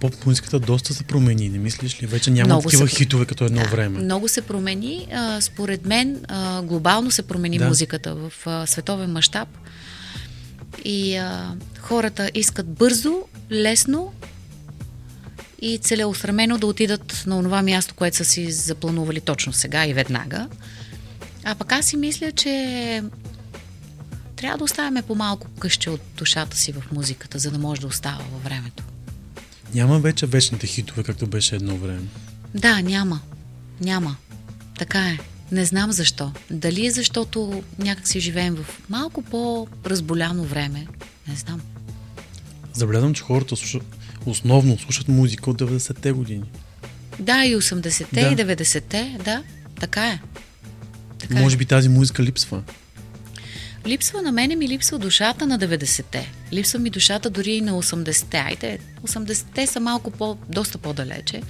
Поп 0.00 0.26
музиката 0.26 0.60
доста 0.60 0.94
се 0.94 1.04
промени, 1.04 1.48
не 1.48 1.58
мислиш 1.58 2.02
ли? 2.02 2.06
Вече 2.06 2.30
няма 2.30 2.46
Много 2.46 2.62
такива 2.62 2.88
се- 2.88 2.96
хитове 2.96 3.26
като 3.26 3.44
едно 3.44 3.62
Да, 3.62 3.68
време. 3.68 3.98
Много 3.98 4.28
се 4.28 4.42
промени. 4.42 5.08
А, 5.12 5.40
според 5.40 5.86
мен 5.86 6.24
а, 6.28 6.62
глобално 6.62 7.10
се 7.10 7.22
промени 7.22 7.58
Да. 7.58 7.68
музиката 7.68 8.14
в 8.14 8.32
а, 8.46 8.66
световен 8.66 9.12
мащаб. 9.12 9.48
И 10.84 11.16
а, 11.16 11.54
хората 11.80 12.30
искат 12.34 12.68
бързо, 12.68 13.22
лесно 13.52 14.12
и 15.60 15.78
целеустремено 15.78 16.58
да 16.58 16.66
отидат 16.66 17.24
на 17.26 17.38
онова 17.38 17.62
място, 17.62 17.94
което 17.94 18.16
са 18.16 18.24
си 18.24 18.52
запланували 18.52 19.20
точно 19.20 19.52
сега 19.52 19.86
и 19.86 19.94
веднага. 19.94 20.48
А 21.44 21.54
пък 21.54 21.72
аз 21.72 21.86
си 21.86 21.96
мисля, 21.96 22.32
че 22.32 23.02
трябва 24.36 24.58
да 24.58 24.64
оставяме 24.64 25.02
по-малко 25.02 25.46
къще 25.58 25.90
от 25.90 26.00
душата 26.16 26.56
си 26.56 26.72
в 26.72 26.82
музиката, 26.92 27.38
за 27.38 27.50
да 27.50 27.58
може 27.58 27.80
да 27.80 27.86
остава 27.86 28.24
във 28.32 28.44
времето. 28.44 28.84
Няма 29.74 29.98
вече 29.98 30.26
вечните 30.26 30.66
хитове, 30.66 31.02
както 31.02 31.26
беше 31.26 31.56
едно 31.56 31.76
време. 31.76 32.06
Да, 32.54 32.80
няма. 32.82 33.20
Няма. 33.80 34.16
Така 34.78 35.08
е. 35.08 35.18
Не 35.52 35.64
знам 35.64 35.92
защо. 35.92 36.32
Дали 36.50 36.86
е 36.86 36.90
защото 36.90 37.62
някак 37.78 38.08
си 38.08 38.20
живеем 38.20 38.54
в 38.54 38.66
малко 38.88 39.22
по-разболяно 39.22 40.44
време. 40.44 40.86
Не 41.28 41.36
знам. 41.36 41.60
Забелязвам, 42.72 43.14
че 43.14 43.22
хората 43.22 43.56
слушат, 43.56 43.82
основно 44.26 44.78
слушат 44.78 45.08
музика 45.08 45.50
от 45.50 45.60
90-те 45.60 46.12
години. 46.12 46.44
Да, 47.18 47.44
и 47.44 47.56
80-те, 47.56 48.06
Да. 48.12 48.20
и 48.20 48.36
90-те, 48.36 49.16
да. 49.24 49.42
Така 49.80 50.06
е. 50.08 50.20
Така 51.18 51.34
Може 51.40 51.54
е. 51.54 51.58
би 51.58 51.64
тази 51.64 51.88
музика 51.88 52.22
липсва. 52.22 52.62
Липсва 53.86 54.22
на 54.22 54.32
мене 54.32 54.56
ми 54.56 54.68
липсва 54.68 54.98
душата 54.98 55.46
на 55.46 55.58
90-те. 55.58 56.32
Липсва 56.52 56.78
ми 56.78 56.90
душата 56.90 57.30
дори 57.30 57.52
и 57.52 57.60
на 57.60 57.72
80-те. 57.72 58.36
Айде, 58.36 58.78
80-те 59.02 59.66
са 59.66 59.80
малко 59.80 60.10
по, 60.10 60.36
доста 60.48 60.78
по-далече. 60.78 61.42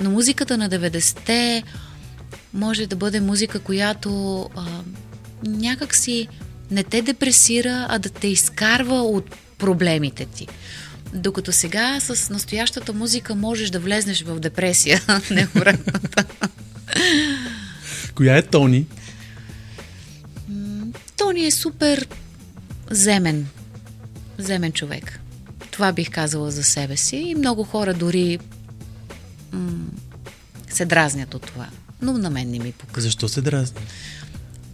Но 0.00 0.10
музиката 0.10 0.58
на 0.58 0.70
90-те 0.70 1.62
може 2.54 2.86
да 2.86 2.96
бъде 2.96 3.20
музика, 3.20 3.60
която 3.60 4.42
а, 4.56 4.66
някак 5.46 5.94
си 5.94 6.28
не 6.70 6.84
те 6.84 7.02
депресира, 7.02 7.86
а 7.88 7.98
да 7.98 8.08
те 8.08 8.28
изкарва 8.28 9.02
от 9.02 9.36
проблемите 9.58 10.24
ти. 10.24 10.48
Докато 11.14 11.52
сега 11.52 12.00
с 12.00 12.30
настоящата 12.30 12.92
музика 12.92 13.34
можеш 13.34 13.70
да 13.70 13.80
влезнеш 13.80 14.22
в 14.22 14.40
депресия. 14.40 15.02
Коя 18.14 18.36
е 18.36 18.42
Тони? 18.42 18.86
Тони 21.16 21.46
е 21.46 21.50
супер 21.50 22.08
земен. 22.90 23.46
Земен 24.38 24.72
човек. 24.72 25.20
Това 25.70 25.92
бих 25.92 26.10
казала 26.10 26.50
за 26.50 26.62
себе 26.62 26.96
си. 26.96 27.16
И 27.16 27.34
много 27.34 27.64
хора 27.64 27.94
дори 27.94 28.38
м- 29.52 29.86
се 30.70 30.84
дразнят 30.84 31.34
от 31.34 31.42
това. 31.42 31.66
Но 32.02 32.12
на 32.12 32.30
мен 32.30 32.50
не 32.50 32.58
ми 32.58 32.72
пука. 32.72 33.00
Защо 33.00 33.28
се 33.28 33.40
дразни? 33.40 33.80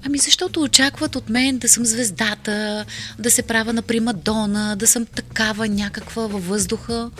Ами 0.02 0.18
защото 0.18 0.62
очакват 0.62 1.16
от 1.16 1.28
мен 1.28 1.58
да 1.58 1.68
съм 1.68 1.84
звездата, 1.84 2.84
да 3.18 3.30
се 3.30 3.42
правя 3.42 3.72
на 3.72 3.82
примадона, 3.82 4.76
да 4.76 4.86
съм 4.86 5.06
такава 5.06 5.68
някаква 5.68 6.26
във 6.26 6.46
въздуха. 6.48 7.10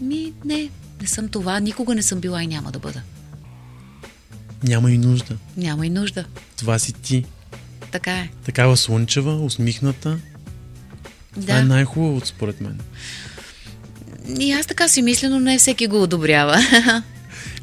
Ми, 0.00 0.32
не, 0.44 0.70
не 1.00 1.06
съм 1.06 1.28
това. 1.28 1.60
Никога 1.60 1.94
не 1.94 2.02
съм 2.02 2.20
била 2.20 2.42
и 2.42 2.46
няма 2.46 2.72
да 2.72 2.78
бъда. 2.78 3.02
Няма 4.62 4.90
и 4.90 4.98
нужда. 4.98 5.36
Няма 5.56 5.86
и 5.86 5.90
нужда. 5.90 6.24
Това 6.56 6.78
си 6.78 6.92
ти. 6.92 7.24
Така 7.90 8.12
е. 8.12 8.28
Такава 8.44 8.76
слънчева, 8.76 9.34
усмихната. 9.36 10.18
Това 11.34 11.46
Да. 11.46 11.60
е 11.60 11.64
най-хубавото 11.64 12.26
според 12.26 12.60
мен. 12.60 12.80
И 14.40 14.52
аз 14.52 14.66
така 14.66 14.88
си 14.88 15.02
мисля, 15.02 15.28
но 15.30 15.40
не 15.40 15.58
всеки 15.58 15.86
го 15.86 16.02
одобрява. 16.02 16.58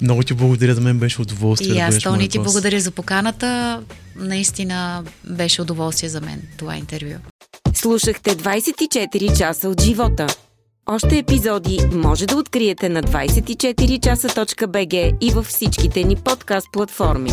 Много 0.02 0.24
ти 0.24 0.34
благодаря, 0.34 0.76
за 0.76 0.82
мен 0.82 1.00
беше 1.00 1.22
удоволствие 1.22 1.72
И 1.72 1.74
да 1.74 1.80
аз, 1.80 1.90
бъдеш 1.90 2.04
Тони, 2.04 2.30
ти 2.30 2.38
гост. 2.38 2.46
благодаря 2.46 2.80
за 2.80 2.92
поканата. 2.92 3.82
Наистина 4.16 5.04
беше 5.30 5.62
удоволствие 5.62 6.10
за 6.10 6.22
мен 6.22 6.42
това 6.58 6.78
интервю. 6.78 7.14
Слушахте 7.74 8.36
24 8.36 9.38
часа 9.38 9.70
от 9.70 9.82
живота. 9.82 10.28
Още 10.86 11.18
епизоди 11.18 11.80
може 11.94 12.26
да 12.26 12.36
откриете 12.36 12.90
на 12.90 13.04
24часа.bg 13.04 15.18
и 15.22 15.32
във 15.32 15.46
всичките 15.46 16.04
ни 16.04 16.16
подкаст 16.16 16.68
платформи. 16.74 17.32